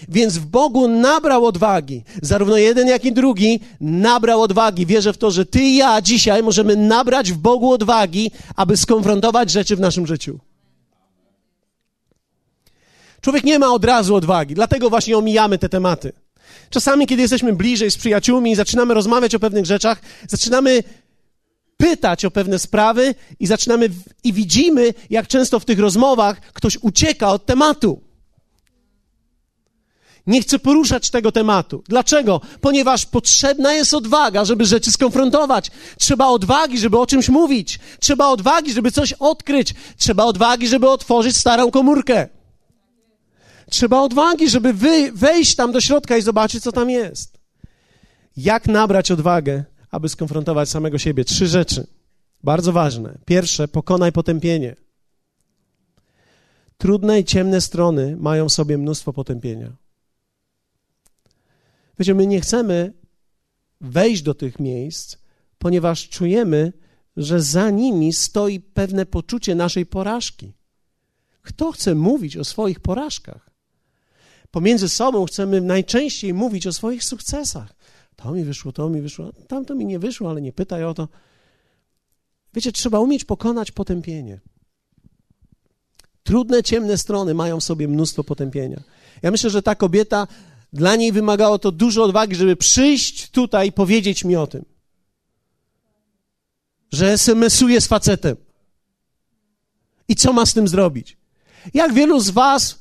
Więc 0.10 0.38
w 0.38 0.46
Bogu 0.46 0.88
nabrał 0.88 1.46
odwagi. 1.46 2.04
Zarówno 2.22 2.58
jeden, 2.58 2.88
jak 2.88 3.06
i 3.06 3.12
drugi 3.12 3.60
nabrał 3.82 4.42
odwagi. 4.42 4.86
Wierzę 4.86 5.14
w 5.14 5.18
to, 5.18 5.32
że 5.32 5.46
ty 5.46 5.60
i 5.60 5.76
ja 5.76 6.02
dzisiaj 6.02 6.44
możemy 6.44 6.76
nabrać 6.76 7.32
w 7.32 7.38
Bogu 7.38 7.72
odwagi, 7.72 8.32
aby 8.56 8.78
skonfrontować 8.78 9.52
rzeczy 9.52 9.76
w 9.76 9.80
naszym 9.80 10.08
życiu. 10.08 10.40
Człowiek 13.28 13.44
nie 13.44 13.60
ma 13.60 13.74
od 13.74 13.86
razu 13.86 14.16
odwagi, 14.16 14.56
dlatego 14.56 14.90
właśnie 14.90 15.18
omijamy 15.18 15.58
te 15.58 15.70
tematy. 15.70 16.14
Czasami, 16.70 17.08
kiedy 17.08 17.22
jesteśmy 17.22 17.54
bliżej 17.54 17.92
z 17.92 17.98
przyjaciółmi 17.98 18.52
i 18.52 18.56
zaczynamy 18.56 18.94
rozmawiać 18.94 19.36
o 19.36 19.40
pewnych 19.40 19.66
rzeczach, 19.66 20.02
zaczynamy 20.28 20.84
pytać 21.78 22.26
o 22.26 22.32
pewne 22.32 22.60
sprawy 22.60 23.16
i 23.40 23.48
zaczynamy 23.48 23.90
i 24.24 24.34
widzimy, 24.34 24.94
jak 25.10 25.28
często 25.28 25.60
w 25.60 25.66
tych 25.66 25.80
rozmowach 25.80 26.42
ktoś 26.54 26.78
ucieka 26.82 27.30
od 27.32 27.46
tematu. 27.46 28.02
Nie 30.28 30.42
chce 30.42 30.60
poruszać 30.60 31.10
tego 31.10 31.32
tematu. 31.32 31.84
Dlaczego? 31.88 32.42
Ponieważ 32.62 33.06
potrzebna 33.06 33.74
jest 33.74 33.94
odwaga, 33.94 34.46
żeby 34.46 34.66
rzeczy 34.66 34.92
skonfrontować. 34.92 35.72
Trzeba 35.98 36.28
odwagi, 36.28 36.80
żeby 36.80 37.00
o 37.00 37.08
czymś 37.08 37.30
mówić. 37.30 37.80
Trzeba 38.00 38.28
odwagi, 38.28 38.74
żeby 38.74 38.92
coś 38.92 39.14
odkryć. 39.14 39.74
Trzeba 39.98 40.24
odwagi, 40.24 40.68
żeby 40.68 40.90
otworzyć 40.90 41.38
starą 41.38 41.72
komórkę. 41.72 42.37
Trzeba 43.70 44.02
odwagi, 44.02 44.50
żeby 44.50 44.74
wejść 45.14 45.56
tam 45.56 45.72
do 45.72 45.82
środka 45.82 46.18
i 46.18 46.22
zobaczyć, 46.22 46.64
co 46.64 46.72
tam 46.72 46.90
jest. 46.90 47.38
Jak 48.38 48.68
nabrać 48.68 49.12
odwagę, 49.12 49.64
aby 49.92 50.10
skonfrontować 50.10 50.70
samego 50.70 50.98
siebie? 50.98 51.26
Trzy 51.26 51.48
rzeczy. 51.48 51.88
Bardzo 52.44 52.74
ważne. 52.74 53.18
Pierwsze, 53.26 53.68
pokonaj 53.68 54.12
potępienie. 54.12 54.76
Trudne 56.78 57.20
i 57.20 57.26
ciemne 57.26 57.62
strony 57.62 58.18
mają 58.20 58.50
w 58.50 58.54
sobie 58.54 58.78
mnóstwo 58.78 59.14
potępienia. 59.14 59.76
Wiecie, 62.00 62.16
my 62.16 62.28
nie 62.28 62.42
chcemy 62.42 62.94
wejść 63.82 64.22
do 64.22 64.34
tych 64.34 64.60
miejsc, 64.60 65.18
ponieważ 65.58 66.10
czujemy, 66.10 66.74
że 67.18 67.42
za 67.42 67.70
nimi 67.70 68.14
stoi 68.14 68.60
pewne 68.60 69.06
poczucie 69.06 69.56
naszej 69.56 69.86
porażki. 69.86 70.54
Kto 71.42 71.72
chce 71.72 71.96
mówić 71.96 72.38
o 72.38 72.44
swoich 72.44 72.80
porażkach? 72.80 73.50
Pomiędzy 74.52 74.90
sobą 74.90 75.26
chcemy 75.26 75.62
najczęściej 75.62 76.34
mówić 76.34 76.68
o 76.68 76.74
swoich 76.74 77.04
sukcesach. 77.04 77.74
To 78.16 78.32
mi 78.32 78.44
wyszło, 78.44 78.72
to 78.72 78.90
mi 78.90 79.02
wyszło, 79.02 79.32
tamto 79.48 79.76
mi 79.76 79.86
nie 79.86 80.00
wyszło, 80.00 80.30
ale 80.30 80.42
nie 80.42 80.54
pytaj 80.54 80.84
o 80.84 80.94
to. 80.94 81.08
Wiecie, 82.54 82.72
trzeba 82.72 83.00
umieć 83.00 83.24
pokonać 83.24 83.72
potępienie. 83.72 84.40
Trudne, 86.24 86.64
ciemne 86.64 86.98
strony 86.98 87.34
mają 87.34 87.60
w 87.60 87.64
sobie 87.64 87.88
mnóstwo 87.88 88.24
potępienia. 88.24 88.82
Ja 89.22 89.32
myślę, 89.32 89.50
że 89.50 89.62
ta 89.62 89.76
kobieta, 89.76 90.28
dla 90.74 90.96
niej 90.96 91.12
wymagało 91.12 91.60
to 91.60 91.72
dużo 91.72 92.04
odwagi, 92.04 92.36
żeby 92.36 92.56
przyjść 92.56 93.30
tutaj 93.30 93.68
i 93.68 93.72
powiedzieć 93.72 94.24
mi 94.24 94.36
o 94.36 94.48
tym. 94.48 94.66
Że 96.92 97.12
SMS-uje 97.12 97.82
z 97.82 97.88
facetem. 97.88 98.36
I 100.08 100.16
co 100.16 100.34
ma 100.34 100.46
z 100.46 100.54
tym 100.54 100.68
zrobić? 100.68 101.18
Jak 101.74 101.94
wielu 101.94 102.20
z 102.20 102.30
was 102.30 102.80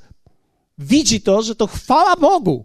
widzi 0.78 1.20
to, 1.20 1.42
że 1.42 1.54
to 1.54 1.66
chwała 1.66 2.16
Bogu, 2.16 2.64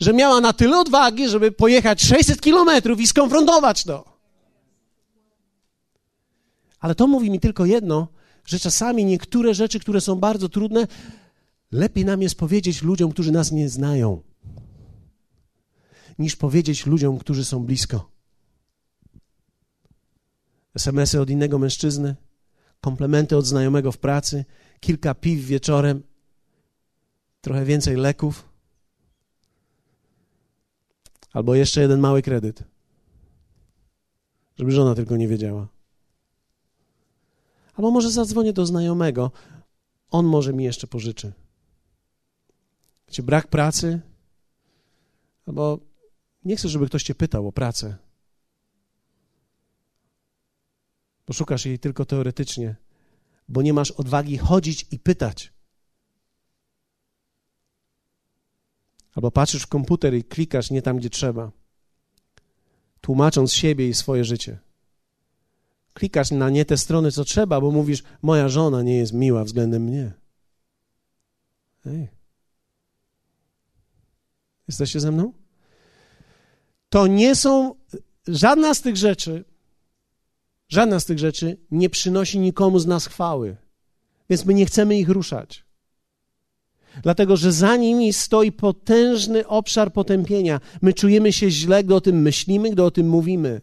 że 0.00 0.12
miała 0.12 0.40
na 0.40 0.52
tyle 0.52 0.78
odwagi, 0.78 1.28
żeby 1.28 1.52
pojechać 1.52 2.02
600 2.02 2.40
kilometrów 2.40 3.00
i 3.00 3.06
skonfrontować 3.06 3.84
to. 3.84 4.16
Ale 6.80 6.94
to 6.94 7.06
mówi 7.06 7.30
mi 7.30 7.40
tylko 7.40 7.64
jedno, 7.64 8.08
że 8.44 8.58
czasami 8.58 9.04
niektóre 9.04 9.54
rzeczy, 9.54 9.80
które 9.80 10.00
są 10.00 10.16
bardzo 10.16 10.48
trudne, 10.48 10.86
lepiej 11.72 12.04
nam 12.04 12.22
jest 12.22 12.34
powiedzieć 12.34 12.82
ludziom, 12.82 13.10
którzy 13.12 13.32
nas 13.32 13.52
nie 13.52 13.68
znają, 13.68 14.22
niż 16.18 16.36
powiedzieć 16.36 16.86
ludziom, 16.86 17.18
którzy 17.18 17.44
są 17.44 17.64
blisko. 17.64 18.10
SMS-y 20.74 21.20
od 21.20 21.30
innego 21.30 21.58
mężczyzny, 21.58 22.16
komplementy 22.80 23.36
od 23.36 23.46
znajomego 23.46 23.92
w 23.92 23.98
pracy, 23.98 24.44
kilka 24.80 25.14
piw 25.14 25.44
wieczorem– 25.44 26.02
trochę 27.46 27.64
więcej 27.64 27.96
leków, 27.96 28.48
albo 31.32 31.54
jeszcze 31.54 31.80
jeden 31.80 32.00
mały 32.00 32.22
kredyt, 32.22 32.64
żeby 34.58 34.72
żona 34.72 34.94
tylko 34.94 35.16
nie 35.16 35.28
wiedziała. 35.28 35.68
Albo 37.74 37.90
może 37.90 38.10
zadzwonię 38.10 38.52
do 38.52 38.66
znajomego, 38.66 39.30
on 40.10 40.26
może 40.26 40.52
mi 40.52 40.64
jeszcze 40.64 40.86
pożyczy. 40.86 41.32
Czy 43.10 43.22
brak 43.22 43.48
pracy? 43.48 44.00
Albo 45.46 45.78
nie 46.44 46.56
chcę, 46.56 46.68
żeby 46.68 46.86
ktoś 46.86 47.02
cię 47.02 47.14
pytał 47.14 47.48
o 47.48 47.52
pracę. 47.52 47.96
Bo 51.26 51.32
szukasz 51.32 51.66
jej 51.66 51.78
tylko 51.78 52.04
teoretycznie, 52.04 52.76
bo 53.48 53.62
nie 53.62 53.72
masz 53.72 53.90
odwagi 53.90 54.38
chodzić 54.38 54.86
i 54.90 54.98
pytać. 54.98 55.55
Albo 59.16 59.30
patrzysz 59.30 59.62
w 59.62 59.66
komputer 59.66 60.14
i 60.14 60.24
klikasz 60.24 60.70
nie 60.70 60.82
tam, 60.82 60.96
gdzie 60.96 61.10
trzeba. 61.10 61.50
tłumacząc 63.00 63.52
siebie 63.52 63.88
i 63.88 63.94
swoje 63.94 64.24
życie. 64.24 64.58
Klikasz 65.94 66.30
na 66.30 66.50
nie 66.50 66.64
te 66.64 66.76
strony, 66.76 67.12
co 67.12 67.24
trzeba, 67.24 67.60
bo 67.60 67.70
mówisz, 67.70 68.02
moja 68.22 68.48
żona 68.48 68.82
nie 68.82 68.96
jest 68.96 69.12
miła 69.12 69.44
względem 69.44 69.82
mnie. 69.82 70.12
Ej. 71.86 72.08
Jesteście 74.68 75.00
ze 75.00 75.12
mną? 75.12 75.32
To 76.88 77.06
nie 77.06 77.34
są, 77.34 77.74
żadna 78.26 78.74
z 78.74 78.82
tych 78.82 78.96
rzeczy, 78.96 79.44
żadna 80.68 81.00
z 81.00 81.04
tych 81.04 81.18
rzeczy 81.18 81.58
nie 81.70 81.90
przynosi 81.90 82.38
nikomu 82.38 82.78
z 82.78 82.86
nas 82.86 83.06
chwały. 83.06 83.56
Więc 84.30 84.44
my 84.44 84.54
nie 84.54 84.66
chcemy 84.66 84.98
ich 84.98 85.08
ruszać. 85.08 85.65
Dlatego, 87.02 87.36
że 87.36 87.52
za 87.52 87.76
nimi 87.76 88.12
stoi 88.12 88.52
potężny 88.52 89.46
obszar 89.46 89.92
potępienia. 89.92 90.60
My 90.82 90.94
czujemy 90.94 91.32
się 91.32 91.50
źle, 91.50 91.84
gdy 91.84 91.94
o 91.94 92.00
tym 92.00 92.22
myślimy, 92.22 92.70
gdy 92.70 92.82
o 92.82 92.90
tym 92.90 93.08
mówimy. 93.08 93.60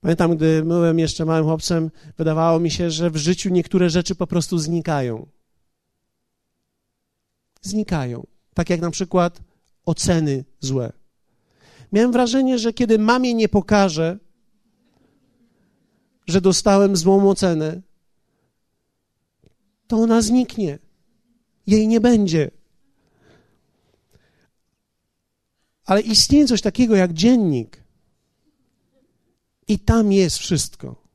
Pamiętam, 0.00 0.36
gdy 0.36 0.62
byłem 0.62 0.98
jeszcze 0.98 1.24
małym 1.24 1.44
chłopcem, 1.44 1.90
wydawało 2.18 2.60
mi 2.60 2.70
się, 2.70 2.90
że 2.90 3.10
w 3.10 3.16
życiu 3.16 3.50
niektóre 3.50 3.90
rzeczy 3.90 4.14
po 4.14 4.26
prostu 4.26 4.58
znikają. 4.58 5.26
Znikają. 7.62 8.26
Tak 8.54 8.70
jak 8.70 8.80
na 8.80 8.90
przykład 8.90 9.40
oceny 9.86 10.44
złe. 10.60 10.92
Miałem 11.92 12.12
wrażenie, 12.12 12.58
że 12.58 12.72
kiedy 12.72 12.98
mamie 12.98 13.34
nie 13.34 13.48
pokażę, 13.48 14.18
że 16.26 16.40
dostałem 16.40 16.96
złą 16.96 17.30
ocenę, 17.30 17.82
to 19.86 19.96
ona 19.96 20.22
zniknie. 20.22 20.78
Jej 21.66 21.88
nie 21.88 22.00
będzie. 22.00 22.50
Ale 25.84 26.00
istnieje 26.00 26.46
coś 26.46 26.60
takiego 26.60 26.96
jak 26.96 27.12
dziennik. 27.12 27.82
I 29.68 29.78
tam 29.78 30.12
jest 30.12 30.38
wszystko. 30.38 31.06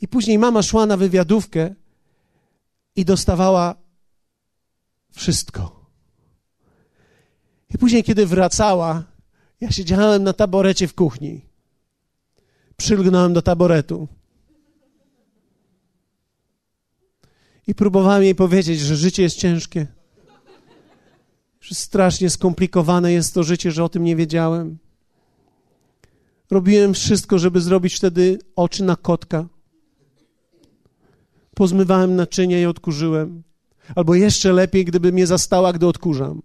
I 0.00 0.08
później 0.08 0.38
mama 0.38 0.62
szła 0.62 0.86
na 0.86 0.96
wywiadówkę 0.96 1.74
i 2.96 3.04
dostawała 3.04 3.74
wszystko. 5.12 5.86
I 7.74 7.78
później, 7.78 8.04
kiedy 8.04 8.26
wracała, 8.26 9.04
ja 9.60 9.70
siedziałem 9.70 10.22
na 10.22 10.32
taborecie 10.32 10.88
w 10.88 10.94
kuchni. 10.94 11.40
Przylgnąłem 12.76 13.32
do 13.32 13.42
taboretu. 13.42 14.08
I 17.66 17.74
próbowałem 17.74 18.22
jej 18.22 18.34
powiedzieć, 18.34 18.80
że 18.80 18.96
życie 18.96 19.22
jest 19.22 19.36
ciężkie. 19.36 19.86
Że 21.60 21.74
strasznie 21.74 22.30
skomplikowane 22.30 23.12
jest 23.12 23.34
to 23.34 23.42
życie, 23.42 23.70
że 23.70 23.84
o 23.84 23.88
tym 23.88 24.04
nie 24.04 24.16
wiedziałem. 24.16 24.78
Robiłem 26.50 26.94
wszystko, 26.94 27.38
żeby 27.38 27.60
zrobić 27.60 27.94
wtedy 27.94 28.38
oczy 28.56 28.84
na 28.84 28.96
kotka. 28.96 29.46
Pozmywałem 31.54 32.16
naczynia 32.16 32.60
i 32.60 32.66
odkurzyłem. 32.66 33.42
Albo 33.94 34.14
jeszcze 34.14 34.52
lepiej, 34.52 34.84
gdyby 34.84 35.12
mnie 35.12 35.26
zastała, 35.26 35.72
gdy 35.72 35.86
odkurzam. 35.86 36.42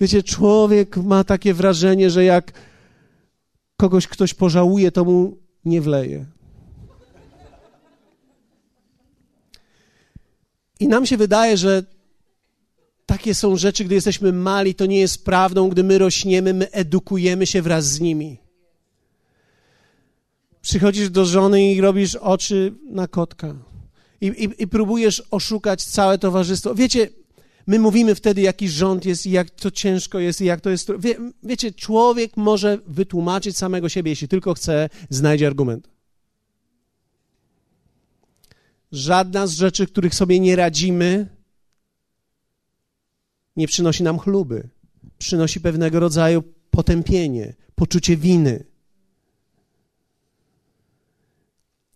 Wiecie, 0.00 0.22
człowiek 0.22 0.96
ma 0.96 1.24
takie 1.24 1.54
wrażenie, 1.54 2.10
że 2.10 2.24
jak 2.24 2.52
kogoś 3.76 4.06
ktoś 4.06 4.34
pożałuje, 4.34 4.92
to 4.92 5.04
mu 5.04 5.38
nie 5.64 5.80
wleje. 5.80 6.26
I 10.80 10.88
nam 10.88 11.06
się 11.06 11.16
wydaje, 11.16 11.56
że 11.56 11.82
takie 13.06 13.34
są 13.34 13.56
rzeczy, 13.56 13.84
gdy 13.84 13.94
jesteśmy 13.94 14.32
mali, 14.32 14.74
to 14.74 14.86
nie 14.86 15.00
jest 15.00 15.24
prawdą. 15.24 15.68
Gdy 15.68 15.84
my 15.84 15.98
rośniemy, 15.98 16.54
my 16.54 16.70
edukujemy 16.70 17.46
się 17.46 17.62
wraz 17.62 17.84
z 17.86 18.00
nimi. 18.00 18.38
Przychodzisz 20.62 21.10
do 21.10 21.24
żony 21.24 21.72
i 21.72 21.80
robisz 21.80 22.14
oczy 22.14 22.74
na 22.90 23.08
kotka. 23.08 23.54
I, 24.20 24.26
i, 24.26 24.62
i 24.62 24.68
próbujesz 24.68 25.22
oszukać 25.30 25.84
całe 25.84 26.18
towarzystwo. 26.18 26.74
Wiecie, 26.74 27.08
my 27.66 27.78
mówimy 27.78 28.14
wtedy, 28.14 28.40
jaki 28.40 28.68
rząd 28.68 29.04
jest 29.04 29.26
i 29.26 29.30
jak 29.30 29.50
to 29.50 29.70
ciężko 29.70 30.18
jest 30.18 30.40
i 30.40 30.44
jak 30.44 30.60
to 30.60 30.70
jest. 30.70 30.92
Wie, 30.98 31.16
wiecie, 31.42 31.72
człowiek 31.72 32.36
może 32.36 32.78
wytłumaczyć 32.86 33.56
samego 33.56 33.88
siebie, 33.88 34.10
jeśli 34.10 34.28
tylko 34.28 34.54
chce, 34.54 34.88
znajdzie 35.10 35.46
argument. 35.46 35.88
Żadna 38.92 39.46
z 39.46 39.52
rzeczy, 39.52 39.86
których 39.86 40.14
sobie 40.14 40.40
nie 40.40 40.56
radzimy, 40.56 41.28
nie 43.56 43.66
przynosi 43.66 44.02
nam 44.02 44.18
chluby. 44.18 44.68
Przynosi 45.18 45.60
pewnego 45.60 46.00
rodzaju 46.00 46.42
potępienie, 46.70 47.54
poczucie 47.74 48.16
winy. 48.16 48.64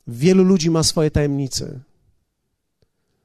Wielu 0.07 0.45
ludzi 0.45 0.71
ma 0.71 0.83
swoje 0.83 1.11
tajemnice, 1.11 1.81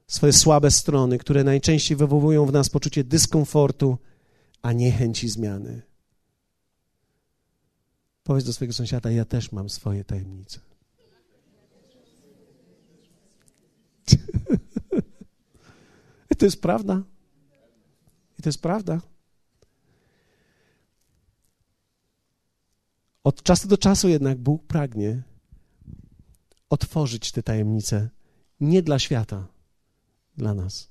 swoje 0.06 0.32
słabe 0.32 0.70
strony, 0.70 1.18
które 1.18 1.44
najczęściej 1.44 1.96
wywołują 1.96 2.46
w 2.46 2.52
nas 2.52 2.68
poczucie 2.68 3.04
dyskomfortu, 3.04 3.98
a 4.62 4.72
nie 4.72 4.92
chęci 4.92 5.28
zmiany. 5.28 5.82
Powiedz 8.22 8.44
do 8.44 8.52
swojego 8.52 8.72
sąsiada: 8.72 9.10
Ja 9.10 9.24
też 9.24 9.52
mam 9.52 9.70
swoje 9.70 10.04
tajemnice. 10.04 10.69
To 16.40 16.46
jest 16.46 16.62
prawda. 16.62 17.02
I 18.38 18.42
to 18.42 18.48
jest 18.48 18.62
prawda. 18.62 19.00
Od 23.24 23.42
czasu 23.42 23.68
do 23.68 23.78
czasu 23.78 24.08
jednak 24.08 24.38
Bóg 24.38 24.66
pragnie 24.66 25.22
otworzyć 26.70 27.32
te 27.32 27.42
tajemnice 27.42 28.10
nie 28.60 28.82
dla 28.82 28.98
świata, 28.98 29.48
dla 30.36 30.54
nas. 30.54 30.90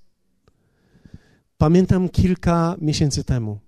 Pamiętam 1.58 2.10
kilka 2.10 2.76
miesięcy 2.82 3.24
temu. 3.24 3.60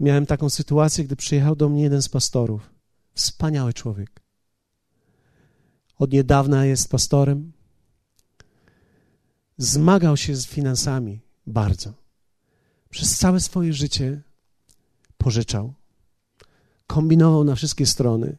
Miałem 0.00 0.26
taką 0.26 0.50
sytuację, 0.50 1.04
gdy 1.04 1.16
przyjechał 1.16 1.56
do 1.56 1.68
mnie 1.68 1.82
jeden 1.82 2.02
z 2.02 2.08
pastorów. 2.08 2.70
Wspaniały 3.14 3.72
człowiek. 3.72 4.22
Od 5.98 6.12
niedawna 6.12 6.66
jest 6.66 6.90
pastorem. 6.90 7.52
Zmagał 9.60 10.16
się 10.16 10.36
z 10.36 10.46
finansami 10.46 11.20
bardzo. 11.46 11.92
Przez 12.90 13.18
całe 13.18 13.40
swoje 13.40 13.72
życie 13.72 14.22
pożyczał. 15.18 15.74
Kombinował 16.86 17.44
na 17.44 17.54
wszystkie 17.54 17.86
strony. 17.86 18.36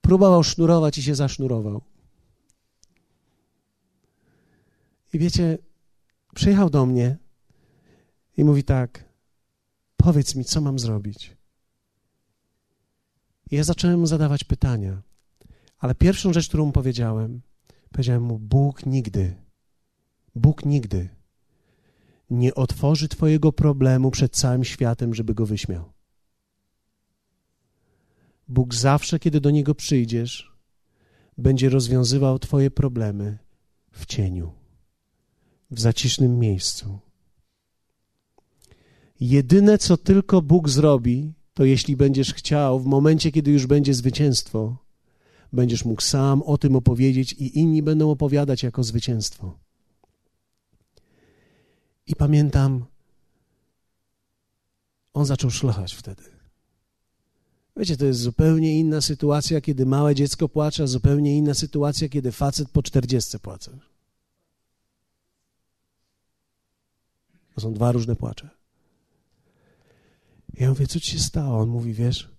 Próbował 0.00 0.44
sznurować 0.44 0.98
i 0.98 1.02
się 1.02 1.14
zasznurował. 1.14 1.82
I 5.12 5.18
wiecie, 5.18 5.58
przyjechał 6.34 6.70
do 6.70 6.86
mnie 6.86 7.16
i 8.36 8.44
mówi 8.44 8.64
tak: 8.64 9.04
Powiedz 9.96 10.34
mi, 10.34 10.44
co 10.44 10.60
mam 10.60 10.78
zrobić. 10.78 11.36
I 13.50 13.56
ja 13.56 13.64
zacząłem 13.64 14.00
mu 14.00 14.06
zadawać 14.06 14.44
pytania. 14.44 15.02
Ale 15.78 15.94
pierwszą 15.94 16.32
rzecz, 16.32 16.48
którą 16.48 16.66
mu 16.66 16.72
powiedziałem, 16.72 17.40
powiedziałem 17.92 18.22
mu: 18.22 18.38
Bóg 18.38 18.86
nigdy, 18.86 19.49
Bóg 20.34 20.64
nigdy 20.64 21.08
nie 22.30 22.54
otworzy 22.54 23.08
Twojego 23.08 23.52
problemu 23.52 24.10
przed 24.10 24.36
całym 24.36 24.64
światem, 24.64 25.14
żeby 25.14 25.34
go 25.34 25.46
wyśmiał. 25.46 25.92
Bóg 28.48 28.74
zawsze, 28.74 29.18
kiedy 29.18 29.40
do 29.40 29.50
Niego 29.50 29.74
przyjdziesz, 29.74 30.52
będzie 31.38 31.68
rozwiązywał 31.68 32.38
Twoje 32.38 32.70
problemy 32.70 33.38
w 33.92 34.06
cieniu, 34.06 34.52
w 35.70 35.80
zacisznym 35.80 36.38
miejscu. 36.38 36.98
Jedyne, 39.20 39.78
co 39.78 39.96
tylko 39.96 40.42
Bóg 40.42 40.68
zrobi, 40.68 41.32
to 41.54 41.64
jeśli 41.64 41.96
będziesz 41.96 42.34
chciał, 42.34 42.80
w 42.80 42.86
momencie, 42.86 43.32
kiedy 43.32 43.50
już 43.50 43.66
będzie 43.66 43.94
zwycięstwo, 43.94 44.76
będziesz 45.52 45.84
mógł 45.84 46.02
sam 46.02 46.42
o 46.42 46.58
tym 46.58 46.76
opowiedzieć 46.76 47.32
i 47.32 47.58
inni 47.58 47.82
będą 47.82 48.10
opowiadać 48.10 48.62
jako 48.62 48.82
zwycięstwo. 48.82 49.58
I 52.10 52.16
pamiętam, 52.16 52.84
on 55.14 55.26
zaczął 55.26 55.50
szlochać 55.50 55.94
wtedy. 55.94 56.22
Wiecie, 57.76 57.96
to 57.96 58.04
jest 58.04 58.20
zupełnie 58.20 58.80
inna 58.80 59.00
sytuacja, 59.00 59.60
kiedy 59.60 59.86
małe 59.86 60.14
dziecko 60.14 60.48
płacze, 60.48 60.82
a 60.82 60.86
zupełnie 60.86 61.36
inna 61.36 61.54
sytuacja, 61.54 62.08
kiedy 62.08 62.32
facet 62.32 62.70
po 62.70 62.82
czterdziestce 62.82 63.38
płacze. 63.38 63.78
To 67.54 67.60
są 67.60 67.72
dwa 67.72 67.92
różne 67.92 68.16
płacze. 68.16 68.50
Ja 70.54 70.68
mówię, 70.68 70.86
co 70.86 71.00
ci 71.00 71.10
się 71.10 71.18
stało? 71.18 71.58
On 71.58 71.68
mówi, 71.68 71.94
wiesz, 71.94 72.30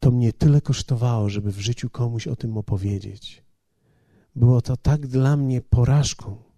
to 0.00 0.10
mnie 0.10 0.32
tyle 0.32 0.60
kosztowało, 0.60 1.30
żeby 1.30 1.52
w 1.52 1.60
życiu 1.60 1.90
komuś 1.90 2.26
o 2.26 2.36
tym 2.36 2.56
opowiedzieć. 2.56 3.42
Było 4.36 4.62
to 4.62 4.76
tak 4.76 5.06
dla 5.06 5.36
mnie 5.36 5.60
porażką 5.60 6.51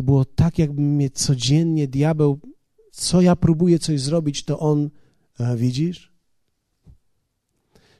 to 0.00 0.04
było 0.04 0.24
tak, 0.24 0.58
jakby 0.58 0.82
mnie 0.82 1.10
codziennie 1.10 1.88
diabeł 1.88 2.40
co 2.90 3.20
ja 3.20 3.36
próbuję 3.36 3.78
coś 3.78 4.00
zrobić, 4.00 4.44
to 4.44 4.58
on, 4.58 4.90
a 5.38 5.56
widzisz? 5.56 6.12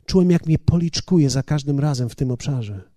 Czułem, 0.06 0.30
jak 0.30 0.46
mnie 0.46 0.58
policzkuje 0.58 1.30
za 1.30 1.42
każdym 1.42 1.80
razem 1.80 2.08
w 2.08 2.14
tym 2.14 2.30
obszarze. 2.30 2.90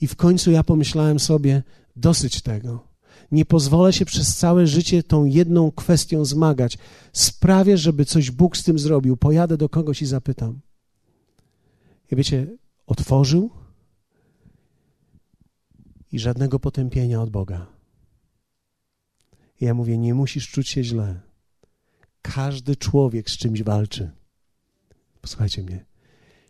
I 0.00 0.06
w 0.06 0.16
końcu 0.16 0.50
ja 0.50 0.64
pomyślałem 0.64 1.18
sobie, 1.18 1.62
dosyć 1.96 2.42
tego. 2.42 2.88
Nie 3.32 3.44
pozwolę 3.44 3.92
się 3.92 4.04
przez 4.04 4.36
całe 4.36 4.66
życie 4.66 5.02
tą 5.02 5.24
jedną 5.24 5.72
kwestią 5.72 6.24
zmagać. 6.24 6.78
Sprawię, 7.12 7.76
żeby 7.76 8.04
coś 8.04 8.30
Bóg 8.30 8.56
z 8.56 8.64
tym 8.64 8.78
zrobił. 8.78 9.16
Pojadę 9.16 9.56
do 9.56 9.68
kogoś 9.68 10.02
i 10.02 10.06
zapytam. 10.06 10.60
I 12.10 12.16
wiecie, 12.16 12.56
otworzył 12.86 13.50
i 16.12 16.18
żadnego 16.18 16.60
potępienia 16.60 17.22
od 17.22 17.30
Boga. 17.30 17.77
I 19.60 19.64
ja 19.64 19.74
mówię, 19.74 19.98
nie 19.98 20.14
musisz 20.14 20.50
czuć 20.50 20.68
się 20.68 20.84
źle. 20.84 21.20
Każdy 22.22 22.76
człowiek 22.76 23.30
z 23.30 23.36
czymś 23.36 23.62
walczy. 23.62 24.10
Posłuchajcie 25.20 25.62
mnie. 25.62 25.84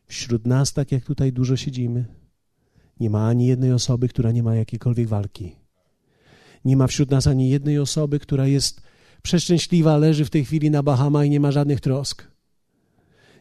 Wśród 0.07 0.47
nas, 0.47 0.73
tak 0.73 0.93
jak 0.93 1.05
tutaj 1.05 1.33
dużo 1.33 1.57
siedzimy, 1.57 2.05
nie 3.01 3.11
ma 3.11 3.29
ani 3.29 3.47
jednej 3.47 3.73
osoby, 3.73 4.09
która 4.09 4.33
nie 4.33 4.43
ma 4.43 4.55
jakiejkolwiek 4.55 5.09
walki. 5.09 5.57
Nie 6.65 6.77
ma 6.77 6.87
wśród 6.87 7.11
nas 7.11 7.27
ani 7.27 7.51
jednej 7.51 7.79
osoby, 7.79 8.19
która 8.19 8.47
jest 8.47 8.81
przeszczęśliwa, 9.23 9.97
leży 9.97 10.25
w 10.25 10.31
tej 10.31 10.45
chwili 10.45 10.71
na 10.71 10.83
Bahama 10.83 11.25
i 11.25 11.31
nie 11.31 11.41
ma 11.41 11.53
żadnych 11.53 11.81
trosk. 11.81 12.28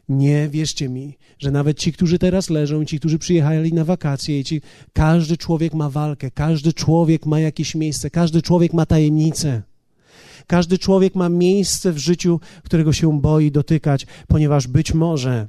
Nie, 0.08 0.48
wierzcie 0.48 0.88
mi, 0.88 1.18
że 1.38 1.50
nawet 1.50 1.78
ci, 1.78 1.92
którzy 1.92 2.18
teraz 2.18 2.50
leżą, 2.50 2.84
ci, 2.84 2.98
którzy 2.98 3.18
przyjechali 3.18 3.72
na 3.72 3.84
wakacje, 3.84 4.44
ci, 4.44 4.60
każdy 4.92 5.36
człowiek 5.36 5.74
ma 5.74 5.90
walkę, 5.90 6.30
każdy 6.30 6.72
człowiek 6.72 7.26
ma 7.26 7.40
jakieś 7.40 7.74
miejsce, 7.74 8.10
każdy 8.10 8.42
człowiek 8.42 8.72
ma 8.72 8.86
tajemnicę. 8.86 9.62
Każdy 10.46 10.78
człowiek 10.78 11.14
ma 11.14 11.28
miejsce 11.28 11.92
w 11.92 11.98
życiu, 11.98 12.40
którego 12.64 12.92
się 12.92 13.20
boi 13.20 13.50
dotykać, 13.50 14.06
ponieważ 14.28 14.66
być 14.66 14.94
może 14.94 15.48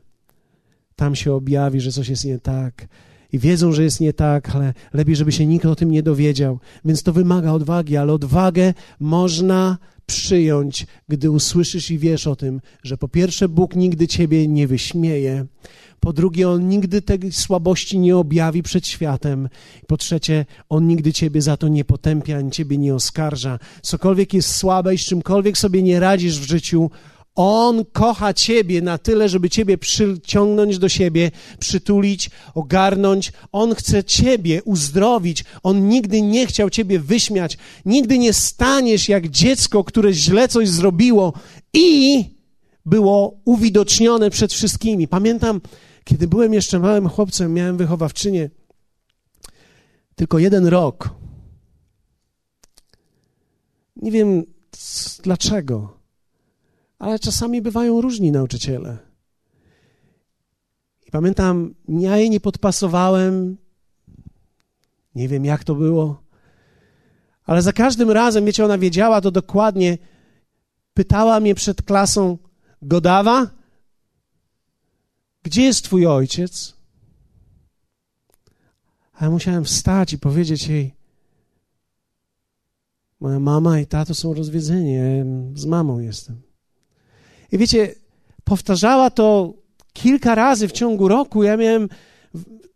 tam 0.95 1.15
się 1.15 1.33
objawi, 1.33 1.81
że 1.81 1.91
coś 1.91 2.09
jest 2.09 2.25
nie 2.25 2.39
tak. 2.39 2.87
I 3.31 3.39
wiedzą, 3.39 3.71
że 3.71 3.83
jest 3.83 3.99
nie 3.99 4.13
tak, 4.13 4.55
ale 4.55 4.73
lepiej, 4.93 5.15
żeby 5.15 5.31
się 5.31 5.45
nikt 5.45 5.65
o 5.65 5.75
tym 5.75 5.91
nie 5.91 6.03
dowiedział. 6.03 6.59
Więc 6.85 7.03
to 7.03 7.13
wymaga 7.13 7.51
odwagi, 7.51 7.97
ale 7.97 8.13
odwagę 8.13 8.73
można 8.99 9.77
przyjąć, 10.13 10.85
gdy 11.09 11.31
usłyszysz 11.31 11.91
i 11.91 11.97
wiesz 11.97 12.27
o 12.27 12.35
tym, 12.35 12.61
że 12.83 12.97
po 12.97 13.07
pierwsze 13.07 13.49
Bóg 13.49 13.75
nigdy 13.75 14.07
ciebie 14.07 14.47
nie 14.47 14.67
wyśmieje, 14.67 15.45
po 15.99 16.13
drugie 16.13 16.49
On 16.49 16.69
nigdy 16.69 17.01
tej 17.01 17.31
słabości 17.31 17.99
nie 17.99 18.17
objawi 18.17 18.63
przed 18.63 18.87
światem, 18.87 19.49
po 19.87 19.97
trzecie 19.97 20.45
On 20.69 20.87
nigdy 20.87 21.13
ciebie 21.13 21.41
za 21.41 21.57
to 21.57 21.67
nie 21.67 21.85
potępia, 21.85 22.37
ani 22.37 22.51
ciebie 22.51 22.77
nie 22.77 22.95
oskarża. 22.95 23.59
Cokolwiek 23.81 24.33
jest 24.33 24.55
słabe 24.55 24.95
i 24.95 24.97
z 24.97 25.05
czymkolwiek 25.05 25.57
sobie 25.57 25.83
nie 25.83 25.99
radzisz 25.99 26.39
w 26.39 26.47
życiu, 26.47 26.89
on 27.39 27.85
kocha 27.85 28.33
Ciebie 28.33 28.81
na 28.81 28.97
tyle, 28.97 29.29
żeby 29.29 29.49
Ciebie 29.49 29.77
przyciągnąć 29.77 30.77
do 30.77 30.89
siebie, 30.89 31.31
przytulić, 31.59 32.29
ogarnąć. 32.55 33.31
On 33.51 33.75
chce 33.75 34.03
Ciebie 34.03 34.63
uzdrowić. 34.63 35.45
On 35.63 35.87
nigdy 35.87 36.21
nie 36.21 36.47
chciał 36.47 36.69
Ciebie 36.69 36.99
wyśmiać. 36.99 37.57
Nigdy 37.85 38.17
nie 38.17 38.33
staniesz 38.33 39.09
jak 39.09 39.29
dziecko, 39.29 39.83
które 39.83 40.13
źle 40.13 40.47
coś 40.47 40.69
zrobiło 40.69 41.33
i 41.73 42.25
było 42.85 43.39
uwidocznione 43.45 44.29
przed 44.29 44.53
wszystkimi. 44.53 45.07
Pamiętam, 45.07 45.61
kiedy 46.03 46.27
byłem 46.27 46.53
jeszcze 46.53 46.79
małym 46.79 47.09
chłopcem, 47.09 47.53
miałem 47.53 47.77
wychowawczynię. 47.77 48.49
Tylko 50.15 50.39
jeden 50.39 50.67
rok. 50.67 51.09
Nie 53.95 54.11
wiem 54.11 54.43
dlaczego 55.23 55.98
ale 56.99 57.19
czasami 57.19 57.61
bywają 57.61 58.01
różni 58.01 58.31
nauczyciele. 58.31 58.97
I 61.07 61.11
pamiętam, 61.11 61.75
ja 61.87 62.17
jej 62.17 62.29
nie 62.29 62.39
podpasowałem, 62.39 63.57
nie 65.15 65.27
wiem 65.27 65.45
jak 65.45 65.63
to 65.63 65.75
było, 65.75 66.23
ale 67.45 67.61
za 67.61 67.73
każdym 67.73 68.11
razem, 68.11 68.45
wiecie, 68.45 68.65
ona 68.65 68.77
wiedziała 68.77 69.21
to 69.21 69.31
dokładnie, 69.31 69.97
pytała 70.93 71.39
mnie 71.39 71.55
przed 71.55 71.81
klasą, 71.81 72.37
Godawa, 72.81 73.47
gdzie 75.43 75.61
jest 75.61 75.83
twój 75.83 76.05
ojciec? 76.05 76.75
A 79.13 79.25
ja 79.25 79.31
musiałem 79.31 79.65
wstać 79.65 80.13
i 80.13 80.19
powiedzieć 80.19 80.67
jej, 80.67 80.95
moja 83.19 83.39
mama 83.39 83.79
i 83.79 83.87
tato 83.87 84.15
są 84.15 84.33
rozwiedzeni, 84.33 84.93
ja 84.93 85.01
z 85.53 85.65
mamą 85.65 85.99
jestem. 85.99 86.48
I 87.51 87.57
wiecie, 87.57 87.95
powtarzała 88.43 89.09
to 89.09 89.53
kilka 89.93 90.35
razy 90.35 90.67
w 90.67 90.71
ciągu 90.71 91.07
roku. 91.07 91.43
Ja 91.43 91.57
miałem, 91.57 91.89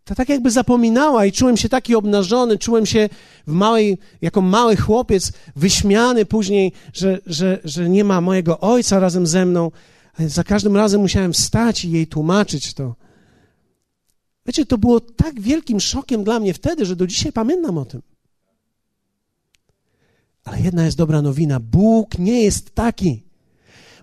to 0.03 0.15
tak 0.15 0.29
jakby 0.29 0.51
zapominała 0.51 1.25
i 1.25 1.31
czułem 1.31 1.57
się 1.57 1.69
taki 1.69 1.95
obnażony, 1.95 2.57
czułem 2.57 2.86
się 2.86 3.09
w 3.47 3.51
małej, 3.51 3.97
jako 4.21 4.41
mały 4.41 4.75
chłopiec 4.75 5.31
wyśmiany 5.55 6.25
później, 6.25 6.71
że, 6.93 7.19
że, 7.25 7.59
że 7.63 7.89
nie 7.89 8.03
ma 8.03 8.21
mojego 8.21 8.59
ojca 8.59 8.99
razem 8.99 9.27
ze 9.27 9.45
mną. 9.45 9.71
Za 10.19 10.43
każdym 10.43 10.75
razem 10.75 11.01
musiałem 11.01 11.33
wstać 11.33 11.86
i 11.86 11.91
jej 11.91 12.07
tłumaczyć 12.07 12.73
to. 12.73 12.95
Wiecie, 14.45 14.65
to 14.65 14.77
było 14.77 14.99
tak 14.99 15.41
wielkim 15.41 15.79
szokiem 15.79 16.23
dla 16.23 16.39
mnie 16.39 16.53
wtedy, 16.53 16.86
że 16.86 16.95
do 16.95 17.07
dzisiaj 17.07 17.31
pamiętam 17.31 17.77
o 17.77 17.86
tym. 17.86 18.01
Ale 20.43 20.62
jedna 20.62 20.86
jest 20.86 20.97
dobra 20.97 21.21
nowina: 21.21 21.59
Bóg 21.59 22.19
nie 22.19 22.43
jest 22.43 22.75
taki. 22.75 23.22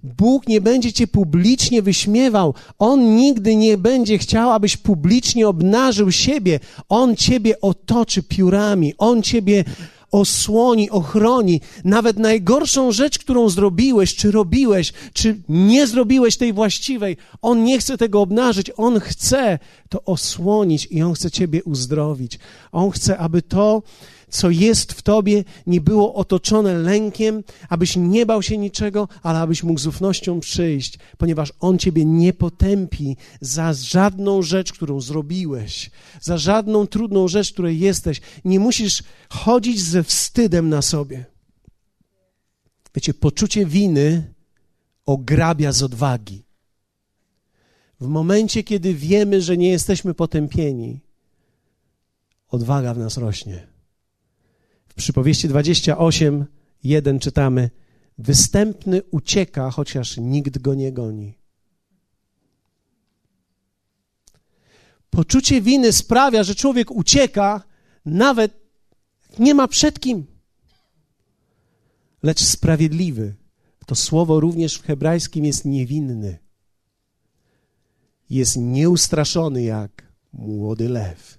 Bóg 0.02 0.48
nie 0.48 0.60
będzie 0.60 0.92
cię 0.92 1.06
publicznie 1.06 1.82
wyśmiewał. 1.82 2.54
On 2.78 3.16
nigdy 3.16 3.56
nie 3.56 3.78
będzie 3.78 4.18
chciał, 4.18 4.50
abyś 4.50 4.76
publicznie 4.76 5.48
obnażył 5.48 6.12
siebie. 6.12 6.60
On 6.88 7.16
ciebie 7.16 7.60
otoczy 7.60 8.22
piórami. 8.22 8.94
On 8.98 9.22
ciebie 9.22 9.64
osłoni, 10.12 10.90
ochroni. 10.90 11.60
Nawet 11.84 12.18
najgorszą 12.18 12.92
rzecz, 12.92 13.18
którą 13.18 13.48
zrobiłeś, 13.48 14.16
czy 14.16 14.30
robiłeś, 14.30 14.92
czy 15.12 15.40
nie 15.48 15.86
zrobiłeś 15.86 16.36
tej 16.36 16.52
właściwej, 16.52 17.16
On 17.42 17.64
nie 17.64 17.78
chce 17.78 17.98
tego 17.98 18.20
obnażyć. 18.20 18.70
On 18.76 19.00
chce 19.00 19.58
to 19.88 20.04
osłonić 20.04 20.88
i 20.90 21.02
On 21.02 21.14
chce 21.14 21.30
ciebie 21.30 21.64
uzdrowić. 21.64 22.38
On 22.72 22.90
chce, 22.90 23.18
aby 23.18 23.42
to, 23.42 23.82
co 24.31 24.51
jest 24.51 24.93
w 24.93 25.03
tobie, 25.03 25.45
nie 25.66 25.81
było 25.81 26.14
otoczone 26.14 26.75
lękiem, 26.79 27.45
abyś 27.69 27.97
nie 27.97 28.27
bał 28.27 28.43
się 28.43 28.59
niczego, 28.59 29.09
ale 29.23 29.38
abyś 29.38 29.62
mógł 29.62 29.81
z 29.81 29.87
ufnością 29.87 30.40
przyjść, 30.40 30.99
ponieważ 31.19 31.53
On 31.61 31.79
ciebie 31.79 32.05
nie 32.05 32.33
potępi 32.33 33.16
za 33.40 33.73
żadną 33.73 34.43
rzecz, 34.43 34.73
którą 34.73 35.01
zrobiłeś, 35.01 35.90
za 36.21 36.38
żadną 36.38 36.87
trudną 36.87 37.29
rzecz, 37.29 37.53
której 37.53 37.79
jesteś. 37.79 38.21
Nie 38.45 38.61
musisz 38.61 39.03
chodzić 39.31 39.83
ze 39.83 40.03
wstydem 40.03 40.69
na 40.69 40.83
sobie. 40.83 41.25
Wiecie, 42.95 43.14
poczucie 43.14 43.66
winy 43.66 44.35
ograbia 45.07 45.73
z 45.73 45.83
odwagi. 45.83 46.45
W 48.01 48.07
momencie, 48.07 48.64
kiedy 48.64 48.95
wiemy, 48.95 49.43
że 49.43 49.57
nie 49.57 49.71
jesteśmy 49.71 50.14
potępieni, 50.14 51.01
odwaga 52.49 52.95
w 52.95 52.99
nas 52.99 53.16
rośnie. 53.16 53.69
Przypowieści 55.00 55.48
28, 55.48 56.46
1 56.84 57.18
czytamy: 57.18 57.70
Występny 58.18 59.02
ucieka, 59.10 59.70
chociaż 59.70 60.16
nikt 60.16 60.58
go 60.58 60.74
nie 60.74 60.92
goni. 60.92 61.38
Poczucie 65.10 65.60
winy 65.60 65.92
sprawia, 65.92 66.42
że 66.42 66.54
człowiek 66.54 66.90
ucieka, 66.90 67.62
nawet 68.04 68.52
nie 69.38 69.54
ma 69.54 69.68
przed 69.68 70.00
kim. 70.00 70.26
Lecz 72.22 72.40
sprawiedliwy, 72.40 73.34
to 73.86 73.94
słowo 73.94 74.40
również 74.40 74.74
w 74.74 74.82
hebrajskim 74.82 75.44
jest 75.44 75.64
niewinny. 75.64 76.38
Jest 78.30 78.56
nieustraszony 78.56 79.62
jak 79.62 80.12
młody 80.32 80.88
lew. 80.88 81.38